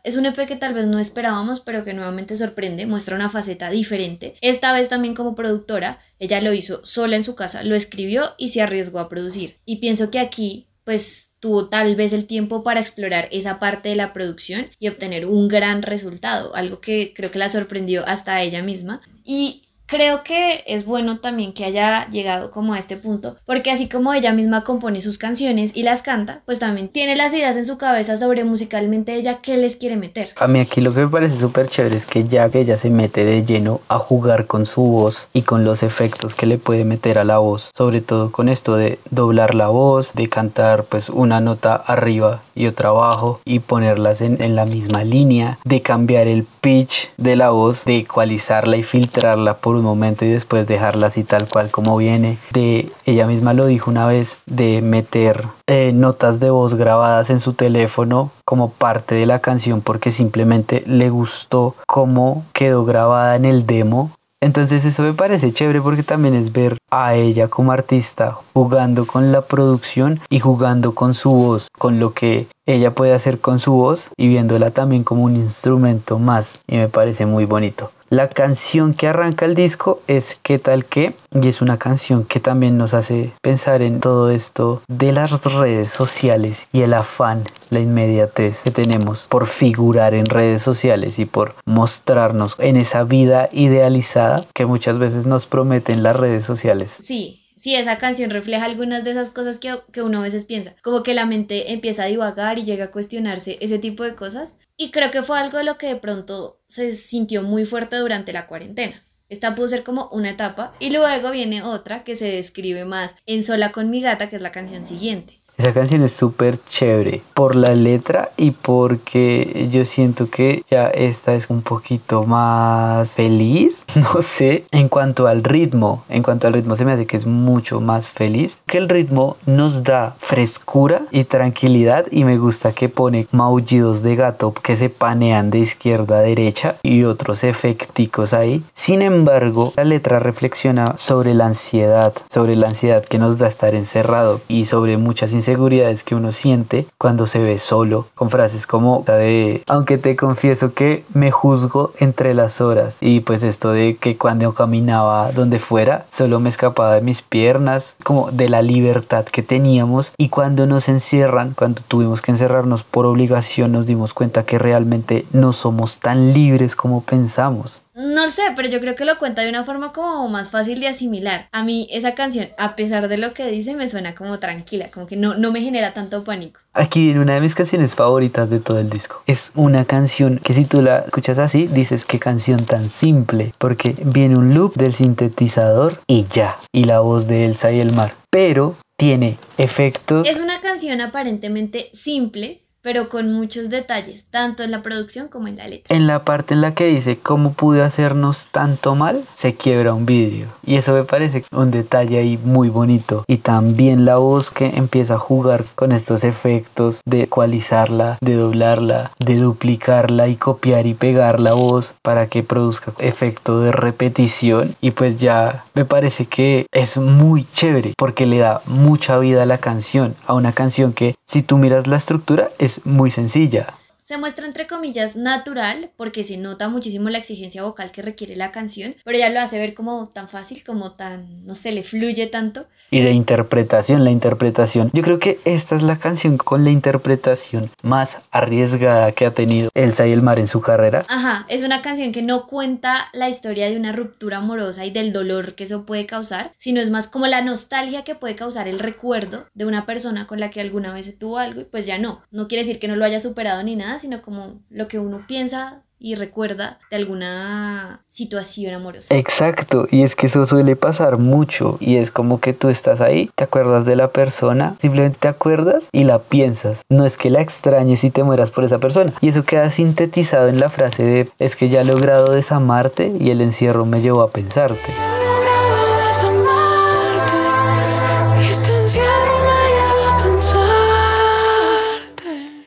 Es 0.05 0.17
un 0.17 0.27
EP 0.27 0.37
que 0.47 0.57
tal 0.57 0.75
vez 0.75 0.85
no 0.85 0.99
esperábamos, 0.99 1.61
pero 1.61 1.83
que 1.83 1.95
nuevamente 1.95 2.37
sorprende, 2.37 2.85
muestra 2.85 3.17
una 3.17 3.31
faceta 3.31 3.71
diferente. 3.71 4.35
Esta 4.43 4.71
vez 4.75 4.91
también 4.91 5.15
como 5.15 5.35
productora, 5.35 5.99
ella 6.19 6.43
lo 6.43 6.53
hizo 6.53 6.85
sola 6.85 7.17
en 7.17 7.23
su 7.23 7.35
casa, 7.35 7.63
lo 7.63 7.75
escribió 7.75 8.33
y 8.37 8.49
se 8.49 8.61
arriesgó 8.61 8.99
a 8.99 9.09
producir. 9.09 9.57
Y 9.65 9.77
pienso 9.77 10.11
que 10.11 10.19
aquí 10.19 10.67
pues 10.85 11.33
tuvo 11.41 11.69
tal 11.69 11.97
vez 11.97 12.13
el 12.13 12.27
tiempo 12.27 12.63
para 12.63 12.81
explorar 12.81 13.29
esa 13.33 13.59
parte 13.59 13.89
de 13.89 13.97
la 13.97 14.13
producción 14.13 14.67
y 14.79 14.89
obtener 14.89 15.27
un 15.27 15.49
gran 15.49 15.83
resultado, 15.83 16.55
algo 16.55 16.81
que 16.81 17.13
creo 17.15 17.31
que 17.31 17.39
la 17.39 17.49
sorprendió 17.49 18.07
hasta 18.07 18.41
ella 18.43 18.63
misma. 18.63 19.01
Y 19.25 19.65
creo 19.87 20.23
que 20.25 20.65
es 20.67 20.85
bueno 20.87 21.19
también 21.19 21.53
que 21.53 21.65
haya 21.65 22.09
llegado 22.11 22.51
como 22.51 22.75
a 22.75 22.79
este 22.79 22.97
punto, 22.97 23.37
porque 23.45 23.71
así 23.71 23.89
como 23.89 24.13
ella 24.13 24.33
misma 24.33 24.65
compone 24.65 25.01
sus 25.01 25.19
canciones 25.19 25.73
y 25.75 25.83
las 25.83 26.03
canta, 26.03 26.43
pues 26.47 26.59
también 26.59 26.89
tiene 26.89 27.17
las 27.17 27.35
ideas 27.35 27.57
en 27.57 27.67
su 27.67 27.79
cabeza 27.79 28.17
sobre 28.17 28.45
musicalmente 28.45 29.15
ella 29.15 29.39
qué 29.43 29.57
les 29.57 29.77
quiere 29.77 29.97
meter. 29.97 30.31
A 30.37 30.49
mí 30.49 30.61
aquí 30.61 30.81
lo 30.81 30.95
que 30.95 31.01
me 31.01 31.09
parece 31.09 31.39
súper 31.39 31.69
chévere 31.69 31.97
es 31.97 32.07
que 32.07 32.27
ya 32.27 32.49
que 32.49 32.61
ella 32.61 32.77
se 32.77 32.91
mete 32.91 33.25
de 33.25 33.45
lleno 33.45 33.81
a 33.89 33.99
jugar 33.99 34.47
con 34.47 34.67
su 34.67 34.83
voz 34.83 35.29
y 35.33 35.43
con 35.43 35.65
los 35.65 35.83
efectos 35.83 36.35
que 36.35 36.47
le 36.47 36.59
puede 36.59 36.85
meter 36.85 37.19
a 37.19 37.25
la 37.25 37.39
voz, 37.39 37.71
sobre 37.77 38.01
todo 38.01 38.33
con 38.33 38.49
esto 38.49 38.77
de 38.77 38.99
doblar 39.11 39.55
la 39.55 39.69
voz, 39.69 40.13
de 40.15 40.29
cantar 40.29 40.85
pues 40.85 41.09
una 41.09 41.41
nota 41.41 41.75
arriba 41.75 42.43
y 42.55 42.67
otra 42.67 42.91
abajo 42.91 43.41
y 43.45 43.59
ponerlas 43.59 44.21
en, 44.21 44.41
en 44.41 44.55
la 44.57 44.65
misma 44.65 45.05
línea, 45.05 45.59
de 45.65 45.83
cambiar 45.83 46.29
el 46.29 46.47
pitch 46.65 47.11
de 47.19 47.37
la 47.37 47.51
voz, 47.51 47.85
de 47.85 47.99
ecualizarla 47.99 48.79
y 48.79 48.83
filtrarla 48.83 49.59
por 49.59 49.77
un 49.77 49.85
momento 49.85 50.25
y 50.25 50.31
después 50.31 50.67
dejarla 50.67 51.09
así 51.09 51.23
tal 51.23 51.47
cual 51.47 51.71
como 51.71 51.95
viene. 51.99 52.39
De 52.53 52.91
ella 53.05 53.27
misma 53.27 53.53
lo 53.53 53.67
dijo 53.67 53.91
una 53.91 54.07
vez 54.07 54.39
de 54.47 54.81
meter 54.81 55.45
eh, 55.67 55.93
notas 55.95 56.41
de 56.41 56.49
voz 56.49 56.73
grabadas 56.73 57.29
en 57.29 57.39
su 57.39 57.53
teléfono 57.53 58.31
como 58.47 58.71
parte 58.71 59.15
de 59.15 59.27
la 59.27 59.41
canción 59.41 59.83
porque 59.83 60.11
simplemente 60.11 60.83
le 60.87 61.11
gustó 61.11 61.75
cómo 61.87 62.47
quedó 62.55 62.87
grabada 62.87 63.37
en 63.37 63.45
el 63.45 63.67
demo 63.67 64.13
entonces 64.45 64.85
eso 64.85 65.03
me 65.03 65.15
parece 65.15 65.55
chévere 65.55 65.81
porque 65.81 66.03
también 66.03 66.35
es 66.35 66.53
ver 66.53 66.77
a 66.91 67.15
ella 67.15 67.49
como 67.49 67.73
artista 67.73 68.37
jugando 68.53 69.07
con 69.07 69.33
la 69.33 69.41
producción 69.41 70.21
y 70.29 70.39
jugando 70.39 70.95
con 70.95 71.15
su 71.15 71.31
voz, 71.31 71.69
con 71.79 71.99
lo 71.99 72.13
que 72.13 72.47
ella 72.67 72.95
puede 72.95 73.15
hacer 73.15 73.41
con 73.41 73.59
su 73.59 73.73
voz 73.73 74.11
y 74.19 74.29
viéndola 74.29 74.71
también 74.71 75.03
como 75.03 75.25
un 75.25 75.37
instrumento 75.37 76.19
más 76.19 76.61
y 76.67 76.77
me 76.77 76.89
parece 76.89 77.25
muy 77.25 77.47
bonito. 77.47 77.91
La 78.11 78.29
canción 78.29 78.95
que 78.95 79.09
arranca 79.09 79.45
el 79.45 79.55
disco 79.55 80.03
es 80.07 80.39
¿Qué 80.43 80.59
tal 80.59 80.85
qué? 80.85 81.17
Y 81.33 81.49
es 81.49 81.63
una 81.63 81.79
canción 81.79 82.25
que 82.25 82.39
también 82.39 82.79
nos 82.79 82.95
hace 82.95 83.33
pensar 83.43 83.83
en 83.83 84.01
todo 84.01 84.31
esto 84.31 84.83
de 84.89 85.13
las 85.13 85.45
redes 85.45 85.91
sociales 85.91 86.69
y 86.73 86.83
el 86.83 86.95
afán, 86.95 87.45
la 87.71 87.81
inmediatez 87.81 88.63
que 88.63 88.71
tenemos 88.71 89.27
por 89.29 89.47
figurar 89.47 90.15
en 90.15 90.27
redes 90.27 90.63
sociales 90.63 91.19
y 91.19 91.25
por 91.25 91.55
mostrarnos 91.65 92.57
en 92.59 92.77
esa 92.77 93.05
vida 93.05 93.49
idealizada 93.53 94.45
que 94.55 94.67
muchas 94.67 94.99
veces 94.99 95.27
nos 95.27 95.47
prometen 95.47 96.03
las 96.03 96.15
redes 96.15 96.45
sociales. 96.45 96.97
Sí, 97.03 97.44
sí, 97.65 97.75
esa 97.75 97.97
canción 97.97 98.29
refleja 98.29 98.67
algunas 98.67 99.05
de 99.05 99.13
esas 99.13 99.31
cosas 99.31 99.59
que, 99.59 99.75
que, 99.91 100.03
uno 100.03 100.19
a 100.19 100.23
veces 100.23 100.45
piensa, 100.45 100.77
como 100.83 101.03
que 101.03 101.15
la 101.15 101.25
mente 101.25 101.73
empieza 101.73 102.03
a 102.03 102.09
divagar 102.09 102.59
y 102.59 102.65
llega 102.65 102.85
a 102.85 102.91
cuestionarse 102.91 103.57
ese 103.63 103.79
tipo 103.79 104.05
de 104.05 104.15
cosas. 104.15 104.59
Y 104.77 104.91
creo 104.91 105.11
que 105.11 105.23
fue 105.23 105.39
algo 105.39 105.57
de 105.57 105.65
lo 105.65 105.79
que 105.79 105.87
de 105.87 105.97
pronto 105.97 106.61
se 106.67 106.93
sintió 106.93 107.43
muy 107.43 107.65
fuerte 107.65 107.97
durante 107.97 108.35
la 108.35 108.47
cuarentena. 108.47 109.03
Esta 109.31 109.55
pudo 109.55 109.69
ser 109.69 109.83
como 109.83 110.11
una 110.13 110.29
etapa 110.29 110.75
y 110.79 110.91
luego 110.91 111.31
viene 111.31 111.63
otra 111.63 112.05
que 112.05 112.17
se 112.17 112.27
describe 112.27 112.85
más 112.85 113.17
en 113.25 113.43
Sola 113.43 113.73
con 113.73 113.89
mi 113.89 114.03
gata, 114.03 114.29
que 114.29 114.37
es 114.37 114.43
la 114.43 114.53
canción 114.53 114.85
siguiente. 114.85 115.41
Esa 115.57 115.73
canción 115.73 116.03
es 116.03 116.13
súper 116.13 116.59
chévere 116.65 117.23
por 117.33 117.55
la 117.55 117.75
letra 117.77 118.33
y 118.37 118.51
porque 118.51 119.69
yo 119.71 119.85
siento 119.85 120.29
que 120.29 120.65
ya 120.69 120.89
esta 120.89 121.35
es 121.35 121.49
un 121.49 121.63
poquito 121.63 122.25
más 122.25 123.13
feliz, 123.13 123.87
no 123.95 124.21
sé, 124.21 124.65
en 124.73 124.89
cuanto 124.89 125.29
al 125.29 125.45
ritmo, 125.45 126.03
en 126.09 126.25
cuanto 126.25 126.49
al 126.49 126.55
ritmo 126.55 126.75
se 126.75 126.85
me 126.85 126.93
hace 126.93 127.07
que 127.07 127.17
es 127.17 127.27
mucho 127.27 127.81
más 127.81 128.09
feliz, 128.09 128.61
que 128.67 128.79
el 128.79 128.89
ritmo 128.89 129.37
nos 129.47 129.85
da 129.85 130.17
frescura 130.19 131.03
y 131.13 131.23
tranquilidad 131.23 132.07
y 132.11 132.25
me 132.25 132.37
gusta 132.37 132.73
que 132.73 132.89
pone 132.89 133.29
maullidos 133.31 134.03
de 134.03 134.17
gato 134.17 134.53
que 134.55 134.75
se 134.75 134.91
panean 134.91 135.51
de 135.51 135.61
izquierda 135.61 136.19
a 136.19 136.23
derecha 136.23 136.77
y 136.83 137.05
otros 137.05 137.45
efecticos 137.45 138.33
ahí. 138.33 138.65
Sin 138.75 139.03
embargo, 139.03 139.73
la 139.77 139.85
letra 139.85 140.19
reflexiona 140.19 140.95
sobre 140.97 141.33
la 141.33 141.47
ansiedad, 141.47 142.13
sobre 142.29 142.57
la 142.57 142.67
ansiedad 142.67 143.05
que 143.05 143.19
nos 143.19 143.39
da 143.39 143.47
estar 143.47 143.77
encerrado 143.77 144.41
y 144.49 144.65
sobre 144.65 144.97
muchas 144.97 145.33
inseguridades 145.45 146.05
que 146.05 146.15
uno 146.15 146.33
siente 146.33 146.87
cuando 146.97 147.27
se 147.27 147.39
ve 147.39 147.59
solo, 147.59 148.09
con 148.15 148.31
frases 148.31 148.67
como 148.67 149.05
la 149.07 149.17
de, 149.17 149.63
aunque 149.67 149.99
te 149.99 150.17
confieso 150.17 150.73
que 150.73 151.05
me 151.13 151.31
juzgo 151.31 151.93
entre 151.99 152.33
las 152.33 152.61
horas, 152.61 152.99
y 153.03 153.21
pues 153.21 153.43
esto 153.43 153.71
de 153.71 153.97
que 153.97 154.17
cuando 154.17 154.55
caminaba 154.55 155.33
donde 155.33 155.59
fuera, 155.59 156.07
solo 156.11 156.41
me 156.41 156.49
escapaba 156.49 156.95
de 156.95 157.03
mis 157.03 157.21
piernas, 157.21 157.95
como 158.03 158.31
de 158.31 158.49
la 158.49 158.63
libertad 158.63 159.27
que 159.27 159.43
teníamos, 159.43 160.13
y 160.17 160.31
cuando 160.31 160.67
nos 160.67 160.89
encierran, 160.89 161.55
cuando 161.55 161.83
tuvimos 161.87 162.23
que 162.23 162.31
encerrarnos 162.31 162.83
por 162.83 163.05
obligación, 163.05 163.73
nos 163.73 163.87
dimos 163.87 164.15
cuenta 164.15 164.45
que 164.45 164.59
realmente 164.59 165.27
no 165.33 165.53
somos 165.53 165.99
tan 165.99 166.33
libres 166.33 166.75
como 166.75 167.03
pensamos. 167.03 167.84
No 167.97 168.25
lo 168.25 168.29
sé, 168.29 168.43
pero 168.57 168.69
yo 168.69 168.81
creo 168.81 168.97
que 168.97 169.05
lo 169.05 169.19
cuenta 169.19 169.43
de 169.43 169.49
una 169.49 169.63
forma 169.63 169.93
como 169.93 170.29
más 170.29 170.51
fácil 170.51 170.81
de 170.81 170.89
asimilar. 170.89 171.49
A 171.53 171.63
mí 171.63 171.87
esa 171.93 172.17
canción, 172.17 172.49
a 172.59 172.75
pesar 172.75 173.07
de 173.07 173.19
lo 173.19 173.35
que 173.35 173.47
dice, 173.47 173.77
me 173.77 173.87
suena 173.87 174.17
como 174.17 174.41
tranquila, 174.41 174.91
como 174.93 175.07
que 175.07 175.17
no, 175.17 175.35
no 175.35 175.53
me 175.53 175.61
genera 175.61 175.95
tanto 175.95 176.25
pánico. 176.25 176.59
Aquí 176.73 177.05
viene 177.05 177.21
una 177.21 177.35
de 177.35 177.41
mis 177.41 177.55
canciones 177.55 177.95
favoritas 177.95 178.51
de 178.51 178.59
todo 178.59 178.81
el 178.81 178.91
disco. 178.91 179.23
Es 179.29 179.53
una 179.55 179.85
canción 179.85 180.41
que 180.43 180.55
si 180.55 180.65
tú 180.65 180.83
la 180.83 181.01
escuchas 181.01 181.39
así, 181.39 181.69
dices 181.69 182.05
qué 182.05 182.19
canción 182.19 182.67
tan 182.67 182.91
simple, 182.91 183.55
porque 183.59 183.95
viene 184.05 184.37
un 184.37 184.55
loop 184.55 184.75
del 184.75 184.93
sintetizador 184.93 186.03
y 186.09 186.27
ya, 186.27 186.59
y 186.73 186.85
la 186.85 186.99
voz 186.99 187.29
de 187.29 187.45
Elsa 187.45 187.71
y 187.71 187.79
el 187.79 187.93
mar. 187.93 188.17
Pero 188.29 188.77
tiene 188.97 189.39
efectos. 189.57 190.29
Es 190.29 190.41
una 190.41 190.61
canción 190.61 191.01
aparentemente 191.01 191.91
simple, 191.93 192.64
pero 192.85 193.09
con 193.09 193.33
muchos 193.33 193.71
detalles, 193.71 194.27
tanto 194.27 194.63
en 194.63 194.71
la 194.71 194.83
producción 194.83 195.29
como 195.29 195.49
en 195.49 195.57
la 195.57 195.67
letra. 195.67 195.97
En 195.97 196.07
la 196.07 196.23
parte 196.23 196.53
en 196.53 196.61
la 196.61 196.75
que 196.75 196.85
dice 196.85 197.19
cómo 197.19 197.55
pude 197.55 197.83
hacernos 197.83 198.47
tanto 198.53 198.95
mal, 198.95 199.25
se 199.33 199.55
quiebra 199.55 199.95
un 199.95 200.05
vidrio. 200.05 200.49
Y 200.67 200.77
eso 200.77 200.93
me 200.93 201.05
parece 201.05 201.47
un 201.51 201.71
detalle 201.71 202.19
ahí 202.19 202.37
muy 202.37 202.69
bonito. 202.69 203.25
Y 203.27 203.39
también 203.39 204.05
la 204.05 204.17
voz 204.17 204.51
que 204.51 204.67
empieza 204.67 205.15
a 205.15 205.19
jugar 205.19 205.65
con 205.75 205.93
estos 205.93 206.25
efectos 206.25 207.01
de 207.07 207.23
ecualizarla, 207.23 208.19
de 208.21 208.35
doblarla, 208.35 209.13
de 209.19 209.37
duplicarla 209.37 210.29
y 210.29 210.37
copiar 210.37 210.87
y 210.87 210.93
pegar 210.93 211.41
la 211.41 211.55
voz 211.55 211.95
para 212.03 212.27
que 212.27 212.43
produzca 212.43 212.93
efecto 212.99 213.61
de 213.61 213.73
repetición. 213.73 214.77
Y 214.83 214.91
pues 214.91 215.19
ya 215.19 215.65
me 215.73 215.87
parece 215.87 216.27
que 216.27 216.67
es 216.71 216.99
muy 216.99 217.47
chévere 217.51 217.95
porque 217.97 218.27
le 218.27 218.41
da 218.41 218.61
mucha 218.67 219.17
vida 219.17 219.45
a 219.45 219.47
la 219.47 219.57
canción, 219.57 220.17
a 220.27 220.35
una 220.35 220.53
canción 220.53 220.93
que 220.93 221.15
si 221.27 221.41
tú 221.41 221.57
miras 221.57 221.87
la 221.87 221.97
estructura 221.97 222.51
es 222.59 222.74
muy 222.85 223.11
sencilla. 223.11 223.75
Se 224.07 224.19
muestra 224.19 224.45
entre 224.45 224.67
comillas 224.67 225.17
natural 225.17 225.89
porque 225.97 226.25
se 226.25 226.37
nota 226.37 226.69
muchísimo 226.69 227.09
la 227.09 227.17
exigencia 227.17 227.63
vocal 227.63 227.91
que 227.91 228.03
requiere 228.03 228.37
la 228.37 228.53
canción, 228.53 228.95
pero 229.03 229.17
ella 229.17 229.31
lo 229.31 229.41
hace 229.41 229.59
ver 229.59 229.73
como 229.73 230.09
tan 230.09 230.29
fácil, 230.29 230.63
como 230.63 230.93
tan, 230.93 231.47
no 231.47 231.55
sé, 231.55 231.73
le 231.73 231.83
fluye 231.83 232.27
tanto. 232.27 232.67
Y 232.91 233.01
de 233.01 233.13
interpretación, 233.13 234.05
la 234.05 234.11
interpretación. 234.11 234.91
Yo 234.93 235.03
creo 235.03 235.19
que 235.19 235.41
esta 235.47 235.75
es 235.75 235.83
la 235.83 235.99
canción 235.99 236.37
con 236.37 236.65
la 236.65 236.71
interpretación 236.71 237.71
más 237.83 238.19
arriesgada 238.31 239.11
que 239.13 239.25
ha 239.25 239.33
tenido 239.33 239.71
Elsa 239.75 240.07
y 240.07 240.13
el 240.13 240.21
mar 240.21 240.39
en 240.39 240.47
su 240.49 240.61
carrera. 240.61 241.05
Ajá, 241.09 241.47
es 241.49 241.63
una 241.63 241.81
canción 241.81 242.13
que 242.13 242.23
no 242.23 242.47
cuenta 242.47 243.09
la 243.15 243.31
historia 243.31 243.71
de 243.71 243.79
una 243.79 243.93
ruptura 243.93 244.37
amorosa 244.37 244.85
y 244.85 244.91
del 244.91 245.13
dolor 245.13 245.55
que 245.55 245.65
eso 245.65 245.87
puede 245.87 246.05
causar, 246.05 246.53
sino 246.59 246.81
es 246.81 246.91
más 246.91 247.09
como 247.09 247.27
la 247.27 247.41
nostalgia 247.41 248.05
que 248.05 248.15
puede 248.15 248.37
causar 248.37 248.69
el 248.69 248.79
recuerdo 248.79 249.47
de 249.55 249.65
una 249.65 249.87
persona 249.87 250.27
con 250.27 250.39
la 250.39 250.51
que 250.51 250.61
alguna 250.61 250.93
vez 250.93 251.07
se 251.07 251.13
tuvo 251.15 251.39
algo 251.39 251.63
y 251.63 251.65
pues 251.65 251.87
ya 251.87 251.99
no. 251.99 252.21
No 252.31 252.49
quiere 252.49 252.63
decir 252.65 252.79
que 252.79 252.87
no 252.87 252.97
lo 252.97 253.07
haya 253.07 253.19
superado 253.19 253.63
ni 253.63 253.77
nada, 253.77 253.94
sino 253.99 254.23
como 254.23 254.61
lo 254.71 254.89
que 254.89 254.99
uno 254.99 255.25
piensa 255.27 255.85
y 256.05 256.17
recuerda 256.17 256.79
de 256.91 256.97
alguna 256.97 258.05
situación 258.11 258.75
amorosa. 258.75 259.17
Exacto, 259.17 259.89
y 259.91 260.03
es 260.03 260.15
que 260.15 260.27
eso 260.27 260.45
suele 260.45 260.77
pasar 260.77 261.17
mucho 261.17 261.79
y 261.81 261.97
es 261.97 262.11
como 262.11 262.41
que 262.41 262.53
tú 262.53 262.69
estás 262.69 263.01
ahí, 263.01 263.31
te 263.35 263.45
acuerdas 263.45 263.87
de 263.87 263.97
la 263.97 264.09
persona, 264.09 264.77
simplemente 264.79 265.19
te 265.19 265.29
acuerdas 265.29 265.89
y 265.93 266.05
la 266.05 266.19
piensas. 266.19 266.83
No 266.91 267.07
es 267.07 267.17
que 267.17 267.31
la 267.31 267.41
extrañes 267.41 268.05
y 268.05 268.11
te 268.11 268.23
mueras 268.23 268.51
por 268.51 268.65
esa 268.65 268.79
persona. 268.79 269.15
Y 269.23 269.31
eso 269.31 269.45
queda 269.45 269.71
sintetizado 269.71 270.49
en 270.49 270.61
la 270.61 270.69
frase 270.69 271.05
de 271.05 271.31
es 271.39 271.57
que 271.57 271.71
ya 271.71 271.81
he 271.81 271.85
logrado 271.85 272.33
desamarte 272.33 273.17
y 273.19 273.31
el 273.31 273.41
encierro 273.41 273.87
me 273.87 274.03
llevó 274.03 274.21
a 274.21 274.31
pensarte. 274.31 274.93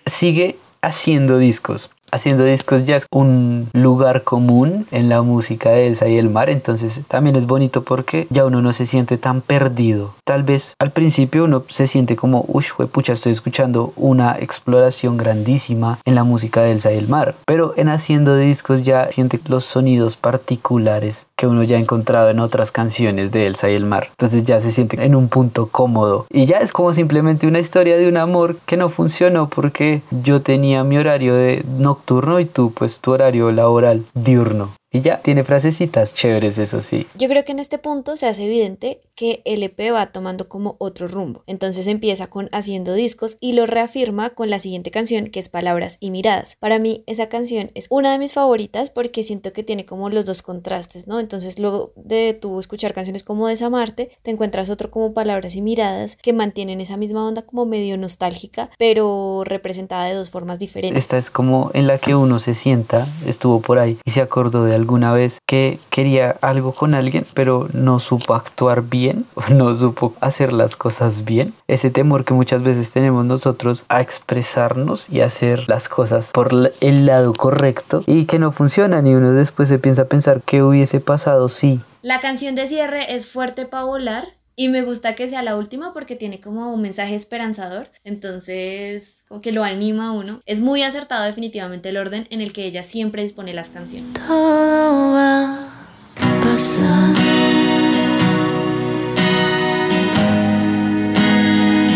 Sigue 0.08 0.58
haciendo 0.82 1.38
discos 1.38 1.90
haciendo 2.12 2.44
discos 2.44 2.86
ya 2.86 2.96
es 2.96 3.06
un 3.12 3.70
lugar 3.74 4.24
común 4.24 4.88
en 4.92 5.10
la 5.10 5.22
música 5.22 5.70
de 5.70 5.88
Elsa 5.88 6.08
y 6.08 6.18
el 6.18 6.30
mar, 6.30 6.50
entonces 6.50 7.02
también 7.08 7.36
es 7.36 7.46
bonito 7.46 7.84
porque 7.84 8.28
ya 8.30 8.46
uno 8.46 8.62
no 8.62 8.74
se 8.74 8.86
siente 8.86 9.18
tan 9.18 9.42
perdido. 9.42 10.16
Tal 10.24 10.44
vez 10.44 10.76
al 10.80 10.92
principio 10.92 11.46
uno 11.46 11.64
se 11.70 11.88
siente 11.88 12.16
como, 12.16 12.46
uy, 12.48 12.66
pucha, 12.92 13.14
estoy 13.14 13.32
escuchando 13.32 13.94
una 13.96 14.38
exploración 14.40 15.18
grandísima 15.18 16.00
en 16.06 16.16
la 16.16 16.24
música 16.24 16.62
de 16.62 16.72
Elsa 16.72 16.92
y 16.92 16.98
el 16.98 17.08
mar, 17.08 17.36
pero 17.46 17.74
en 17.78 17.90
haciendo 17.90 18.36
discos 18.38 18.84
ya 18.84 19.12
siente 19.12 19.40
los 19.48 19.66
sonidos 19.66 20.18
particulares 20.18 21.28
que 21.38 21.48
uno 21.48 21.64
ya 21.64 21.78
ha 21.78 21.80
encontrado 21.80 22.30
en 22.30 22.40
otras 22.40 22.72
canciones 22.72 23.32
de 23.32 23.46
Elsa 23.46 23.70
y 23.70 23.76
el 23.76 23.86
mar. 23.86 24.08
Entonces 24.12 24.44
ya 24.44 24.60
se 24.60 24.72
siente 24.72 25.04
en 25.06 25.16
un 25.16 25.30
punto 25.30 25.68
cómodo. 25.68 26.26
Y 26.32 26.48
ya 26.48 26.58
es 26.58 26.74
como 26.74 26.94
simplemente 26.94 27.46
una 27.46 27.60
historia 27.60 27.98
de 27.98 28.08
un 28.08 28.18
amor 28.18 28.58
que 28.66 28.76
no 28.76 28.90
funcionó 28.90 29.48
porque 29.48 30.02
yo 30.24 30.42
tenía 30.42 30.84
mi 30.84 30.98
horario 30.98 31.36
de 31.36 31.64
nocturno 31.98 32.40
y 32.40 32.46
tú 32.46 32.72
pues 32.74 33.00
tu 33.00 33.12
horario 33.12 33.52
laboral 33.52 34.06
diurno. 34.14 34.70
Y 34.98 35.02
ya, 35.02 35.22
tiene 35.22 35.44
frasecitas 35.44 36.16
chéveres, 36.16 36.58
eso 36.58 36.82
sí. 36.82 37.06
Yo 37.14 37.28
creo 37.28 37.46
que 37.46 37.52
en 37.52 37.60
este 37.60 37.78
punto 37.78 38.18
se 38.18 38.26
hace 38.26 38.46
evidente 38.46 39.00
que 39.14 39.44
el 39.46 39.62
EP 39.62 39.94
va 39.94 40.08
tomando 40.08 40.50
como 40.50 40.76
otro 40.80 41.08
rumbo. 41.08 41.44
Entonces 41.46 41.86
empieza 41.86 42.26
con 42.26 42.50
Haciendo 42.52 42.96
discos 42.96 43.38
y 43.40 43.52
lo 43.52 43.68
reafirma 43.68 44.32
con 44.32 44.50
la 44.50 44.58
siguiente 44.58 44.90
canción 44.90 45.28
que 45.28 45.40
es 45.40 45.50
Palabras 45.50 45.98
y 46.00 46.10
Miradas. 46.10 46.56
Para 46.60 46.80
mí 46.80 47.04
esa 47.06 47.30
canción 47.30 47.70
es 47.76 47.86
una 47.92 48.12
de 48.12 48.18
mis 48.18 48.34
favoritas 48.34 48.90
porque 48.90 49.22
siento 49.22 49.54
que 49.54 49.62
tiene 49.62 49.86
como 49.86 50.10
los 50.10 50.26
dos 50.26 50.42
contrastes, 50.42 51.06
¿no? 51.06 51.20
Entonces 51.20 51.60
luego 51.60 51.94
de 51.96 52.34
tú 52.34 52.60
escuchar 52.60 52.94
canciones 52.94 53.24
como 53.24 53.48
Desamarte, 53.48 54.10
te 54.24 54.32
encuentras 54.32 54.72
otro 54.72 54.90
como 54.90 55.14
Palabras 55.14 55.56
y 55.56 55.62
Miradas 55.62 56.16
que 56.16 56.34
mantienen 56.34 56.82
esa 56.82 56.98
misma 56.98 57.28
onda 57.28 57.44
como 57.44 57.68
medio 57.68 57.98
nostálgica, 57.98 58.72
pero 58.80 59.44
representada 59.46 60.06
de 60.06 60.16
dos 60.16 60.32
formas 60.32 60.58
diferentes. 60.58 61.04
Esta 61.04 61.20
es 61.20 61.30
como 61.30 61.70
en 61.76 61.86
la 61.86 62.00
que 62.00 62.16
uno 62.16 62.40
se 62.40 62.56
sienta, 62.56 63.08
estuvo 63.28 63.62
por 63.62 63.78
ahí 63.78 64.00
y 64.04 64.12
se 64.12 64.22
acordó 64.22 64.64
de 64.64 64.74
alguna 64.88 65.12
vez 65.12 65.40
que 65.46 65.82
quería 65.90 66.38
algo 66.40 66.72
con 66.74 66.94
alguien, 66.94 67.28
pero 67.34 67.68
no 67.74 68.00
supo 68.00 68.36
actuar 68.36 68.84
bien, 68.84 69.26
no 69.50 69.76
supo 69.76 70.14
hacer 70.22 70.54
las 70.54 70.78
cosas 70.78 71.26
bien. 71.26 71.54
Ese 71.68 71.92
temor 71.92 72.24
que 72.24 72.34
muchas 72.34 72.64
veces 72.64 72.92
tenemos 72.92 73.26
nosotros 73.26 73.84
a 73.90 74.00
expresarnos 74.00 75.10
y 75.10 75.20
hacer 75.20 75.68
las 75.68 75.90
cosas 75.90 76.32
por 76.32 76.52
el 76.80 77.06
lado 77.06 77.34
correcto 77.34 78.04
y 78.06 78.26
que 78.26 78.40
no 78.40 78.54
funcionan 78.54 79.06
y 79.08 79.14
uno 79.14 79.34
después 79.34 79.68
se 79.68 79.78
piensa 79.78 80.06
pensar 80.06 80.42
qué 80.46 80.64
hubiese 80.64 81.02
pasado 81.02 81.50
si. 81.50 81.82
La 82.02 82.22
canción 82.22 82.56
de 82.56 82.68
cierre 82.68 83.14
es 83.14 83.30
fuerte 83.30 83.66
para 83.66 83.84
volar 83.84 84.37
y 84.60 84.70
me 84.70 84.82
gusta 84.82 85.14
que 85.14 85.28
sea 85.28 85.44
la 85.44 85.56
última 85.56 85.94
porque 85.94 86.16
tiene 86.16 86.42
como 86.42 86.74
un 86.74 86.82
mensaje 86.82 87.14
esperanzador. 87.14 87.92
Entonces, 88.04 89.24
como 89.28 89.40
que 89.40 89.52
lo 89.52 89.64
anima 89.64 90.08
a 90.08 90.12
uno. 90.14 90.42
Es 90.48 90.62
muy 90.62 90.82
acertado 90.82 91.24
definitivamente 91.26 91.90
el 91.90 91.98
orden 91.98 92.28
en 92.32 92.42
el 92.42 92.54
que 92.54 92.66
ella 92.66 92.82
siempre 92.82 93.22
dispone 93.22 93.54
las 93.54 93.70
canciones. 93.70 94.16
Todo 94.28 95.12
va 95.12 95.64
a 95.64 96.40
pasar. 96.42 97.16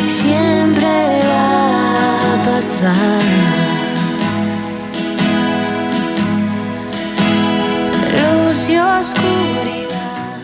Siempre 0.03 0.87
va 1.27 2.35
a 2.35 2.43
pasar. 2.43 3.23
Luz 8.13 8.69
y 8.69 8.77
oscuridad. 8.77 10.37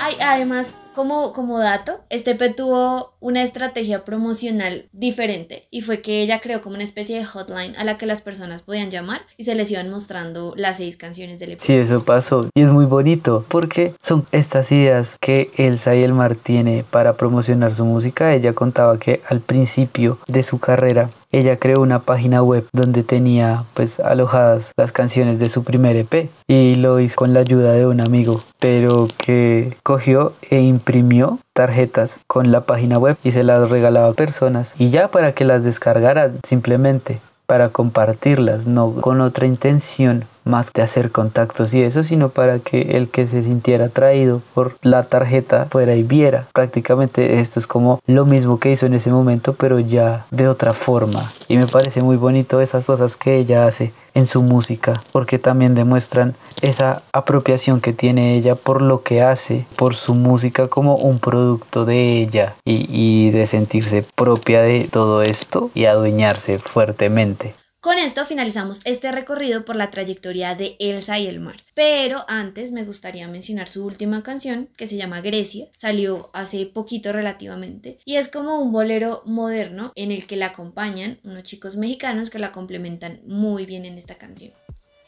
Hay 0.00 0.16
además 0.20 0.74
como, 0.94 1.32
como 1.32 1.58
dato, 1.58 2.00
este 2.10 2.32
EP 2.32 2.54
tuvo 2.56 3.14
una 3.20 3.42
estrategia 3.42 4.04
promocional 4.04 4.86
diferente 4.92 5.66
y 5.70 5.82
fue 5.82 6.00
que 6.02 6.22
ella 6.22 6.40
creó 6.40 6.60
como 6.60 6.74
una 6.74 6.84
especie 6.84 7.18
de 7.18 7.24
hotline 7.24 7.76
a 7.76 7.84
la 7.84 7.98
que 7.98 8.06
las 8.06 8.22
personas 8.22 8.62
podían 8.62 8.90
llamar 8.90 9.22
y 9.36 9.44
se 9.44 9.54
les 9.54 9.70
iban 9.70 9.90
mostrando 9.90 10.54
las 10.56 10.78
seis 10.78 10.96
canciones 10.96 11.38
del 11.40 11.52
EP. 11.52 11.58
Sí, 11.58 11.74
eso 11.74 12.04
pasó 12.04 12.48
y 12.54 12.62
es 12.62 12.70
muy 12.70 12.84
bonito 12.84 13.44
porque 13.48 13.94
son 14.00 14.26
estas 14.32 14.72
ideas 14.72 15.16
que 15.20 15.50
Elsa 15.56 15.94
y 15.94 16.02
el 16.02 16.12
Mar 16.12 16.36
tiene 16.36 16.84
para 16.90 17.16
promocionar 17.16 17.74
su 17.74 17.84
música. 17.84 18.34
Ella 18.34 18.52
contaba 18.52 18.98
que 18.98 19.22
al 19.28 19.40
principio 19.40 20.18
de 20.26 20.42
su 20.42 20.58
carrera 20.58 21.10
ella 21.32 21.56
creó 21.56 21.80
una 21.80 22.00
página 22.00 22.42
web 22.42 22.66
donde 22.72 23.02
tenía 23.02 23.64
pues 23.74 23.98
alojadas 23.98 24.72
las 24.76 24.92
canciones 24.92 25.38
de 25.38 25.48
su 25.48 25.64
primer 25.64 25.96
EP 25.96 26.30
y 26.46 26.76
lo 26.76 27.00
hizo 27.00 27.16
con 27.16 27.32
la 27.32 27.40
ayuda 27.40 27.72
de 27.72 27.86
un 27.86 28.00
amigo, 28.00 28.42
pero 28.58 29.08
que 29.16 29.76
cogió 29.82 30.34
e 30.50 30.60
imprimió 30.60 31.38
tarjetas 31.54 32.20
con 32.26 32.52
la 32.52 32.62
página 32.62 32.98
web 32.98 33.16
y 33.24 33.30
se 33.30 33.42
las 33.42 33.70
regalaba 33.70 34.08
a 34.08 34.14
personas. 34.14 34.74
Y 34.78 34.90
ya 34.90 35.08
para 35.08 35.32
que 35.32 35.44
las 35.44 35.64
descargaran 35.64 36.38
simplemente 36.44 37.20
para 37.46 37.70
compartirlas, 37.70 38.66
no 38.66 38.94
con 38.94 39.20
otra 39.20 39.46
intención 39.46 40.24
más 40.44 40.72
de 40.72 40.82
hacer 40.82 41.12
contactos 41.12 41.74
y 41.74 41.82
eso, 41.82 42.02
sino 42.02 42.30
para 42.30 42.58
que 42.58 42.96
el 42.96 43.08
que 43.08 43.26
se 43.26 43.42
sintiera 43.42 43.86
atraído 43.86 44.42
por 44.54 44.76
la 44.82 45.04
tarjeta 45.04 45.66
fuera 45.70 45.94
y 45.94 46.02
viera. 46.02 46.48
Prácticamente 46.52 47.40
esto 47.40 47.60
es 47.60 47.66
como 47.66 48.00
lo 48.06 48.24
mismo 48.24 48.58
que 48.58 48.72
hizo 48.72 48.86
en 48.86 48.94
ese 48.94 49.10
momento, 49.10 49.54
pero 49.54 49.78
ya 49.78 50.26
de 50.30 50.48
otra 50.48 50.74
forma. 50.74 51.32
Y 51.48 51.56
me 51.56 51.66
parece 51.66 52.02
muy 52.02 52.16
bonito 52.16 52.60
esas 52.60 52.86
cosas 52.86 53.16
que 53.16 53.36
ella 53.36 53.66
hace 53.66 53.92
en 54.14 54.26
su 54.26 54.42
música, 54.42 55.02
porque 55.12 55.38
también 55.38 55.74
demuestran 55.74 56.34
esa 56.60 57.02
apropiación 57.12 57.80
que 57.80 57.92
tiene 57.92 58.36
ella 58.36 58.54
por 58.54 58.82
lo 58.82 59.02
que 59.02 59.22
hace, 59.22 59.66
por 59.76 59.94
su 59.94 60.14
música 60.14 60.68
como 60.68 60.96
un 60.96 61.18
producto 61.18 61.84
de 61.84 62.20
ella 62.20 62.54
y, 62.64 63.30
de 63.30 63.46
sentirse 63.46 64.04
propia 64.14 64.62
de 64.62 64.88
todo 64.90 65.22
esto 65.22 65.70
y 65.74 65.86
adueñarse 65.86 66.58
fuertemente. 66.58 67.54
Con 67.82 67.98
esto 67.98 68.24
finalizamos 68.24 68.80
este 68.84 69.10
recorrido 69.10 69.64
por 69.64 69.74
la 69.74 69.90
trayectoria 69.90 70.54
de 70.54 70.76
Elsa 70.78 71.18
y 71.18 71.26
el 71.26 71.40
mar. 71.40 71.56
Pero 71.74 72.24
antes 72.28 72.70
me 72.70 72.84
gustaría 72.84 73.26
mencionar 73.26 73.68
su 73.68 73.84
última 73.84 74.22
canción, 74.22 74.68
que 74.76 74.86
se 74.86 74.96
llama 74.96 75.20
Grecia. 75.20 75.66
Salió 75.76 76.30
hace 76.32 76.64
poquito 76.66 77.12
relativamente. 77.12 77.98
Y 78.04 78.18
es 78.18 78.28
como 78.28 78.60
un 78.60 78.70
bolero 78.70 79.24
moderno 79.26 79.90
en 79.96 80.12
el 80.12 80.28
que 80.28 80.36
la 80.36 80.46
acompañan 80.46 81.18
unos 81.24 81.42
chicos 81.42 81.74
mexicanos 81.74 82.30
que 82.30 82.38
la 82.38 82.52
complementan 82.52 83.20
muy 83.26 83.66
bien 83.66 83.84
en 83.84 83.98
esta 83.98 84.14
canción. 84.14 84.52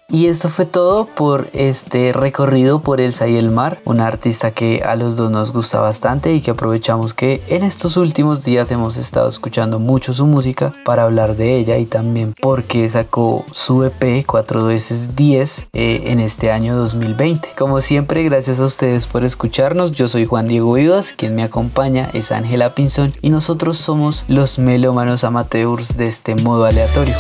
Y 0.08 0.26
esto 0.26 0.48
fue 0.48 0.66
todo 0.66 1.06
por 1.06 1.48
este 1.54 2.12
recorrido 2.12 2.80
por 2.82 3.00
Elsa 3.00 3.26
y 3.26 3.36
el 3.36 3.50
mar, 3.50 3.80
una 3.84 4.06
artista 4.06 4.50
que 4.50 4.82
a 4.84 4.96
los 4.96 5.16
dos 5.16 5.30
nos 5.30 5.52
gusta 5.52 5.80
bastante 5.80 6.34
y 6.34 6.40
que 6.40 6.50
aprovechamos 6.50 7.14
que 7.14 7.42
en 7.48 7.62
estos 7.62 7.96
últimos 7.96 8.44
días 8.44 8.70
hemos 8.70 8.96
estado 8.96 9.28
escuchando 9.28 9.78
mucho 9.78 10.12
su 10.12 10.26
música 10.26 10.72
para 10.84 11.04
hablar 11.04 11.36
de 11.36 11.56
ella 11.56 11.78
y 11.78 11.86
también 11.86 12.34
porque 12.40 12.88
sacó 12.90 13.44
su 13.52 13.82
EP 13.82 14.24
4 14.26 14.66
veces 14.66 15.16
10 15.16 15.68
eh, 15.72 16.02
en 16.06 16.20
este 16.20 16.52
año 16.52 16.76
2020. 16.76 17.48
Como 17.56 17.80
siempre, 17.80 18.22
gracias 18.24 18.60
a 18.60 18.66
ustedes 18.66 19.06
por 19.06 19.24
escucharnos. 19.24 19.92
Yo 19.92 20.08
soy 20.08 20.26
Juan 20.26 20.48
Diego 20.48 20.74
Vivas, 20.74 21.14
quien 21.16 21.34
me 21.34 21.42
acompaña 21.42 22.10
es 22.12 22.30
Ángela 22.30 22.74
Pinzón 22.74 23.14
y 23.22 23.30
nosotros 23.30 23.78
somos 23.78 24.24
los 24.28 24.58
melómanos 24.58 25.24
amateurs 25.24 25.96
de 25.96 26.04
este 26.04 26.34
modo 26.36 26.66
aleatorio. 26.66 27.14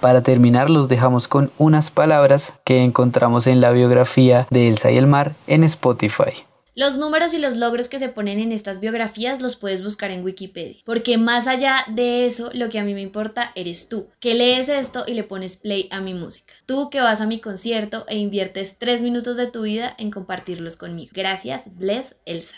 Para 0.00 0.22
terminar, 0.22 0.70
los 0.70 0.88
dejamos 0.88 1.28
con 1.28 1.52
unas 1.58 1.90
palabras 1.90 2.54
que 2.64 2.82
encontramos 2.82 3.46
en 3.46 3.60
la 3.60 3.70
biografía 3.70 4.46
de 4.50 4.68
Elsa 4.68 4.90
y 4.90 4.96
el 4.96 5.06
mar 5.06 5.36
en 5.46 5.62
Spotify. 5.64 6.46
Los 6.74 6.96
números 6.96 7.34
y 7.34 7.38
los 7.38 7.58
logros 7.58 7.90
que 7.90 7.98
se 7.98 8.08
ponen 8.08 8.38
en 8.38 8.52
estas 8.52 8.80
biografías 8.80 9.42
los 9.42 9.56
puedes 9.56 9.84
buscar 9.84 10.10
en 10.10 10.24
Wikipedia, 10.24 10.80
porque 10.86 11.18
más 11.18 11.46
allá 11.46 11.84
de 11.88 12.24
eso, 12.24 12.50
lo 12.54 12.70
que 12.70 12.78
a 12.78 12.84
mí 12.84 12.94
me 12.94 13.02
importa 13.02 13.52
eres 13.54 13.88
tú, 13.88 14.08
que 14.20 14.34
lees 14.34 14.70
esto 14.70 15.04
y 15.06 15.12
le 15.12 15.24
pones 15.24 15.58
play 15.58 15.88
a 15.90 16.00
mi 16.00 16.14
música. 16.14 16.54
Tú 16.64 16.88
que 16.88 17.00
vas 17.00 17.20
a 17.20 17.26
mi 17.26 17.40
concierto 17.40 18.06
e 18.08 18.16
inviertes 18.16 18.78
tres 18.78 19.02
minutos 19.02 19.36
de 19.36 19.48
tu 19.48 19.62
vida 19.62 19.94
en 19.98 20.10
compartirlos 20.10 20.78
conmigo. 20.78 21.10
Gracias, 21.12 21.76
Bless 21.76 22.16
Elsa. 22.24 22.56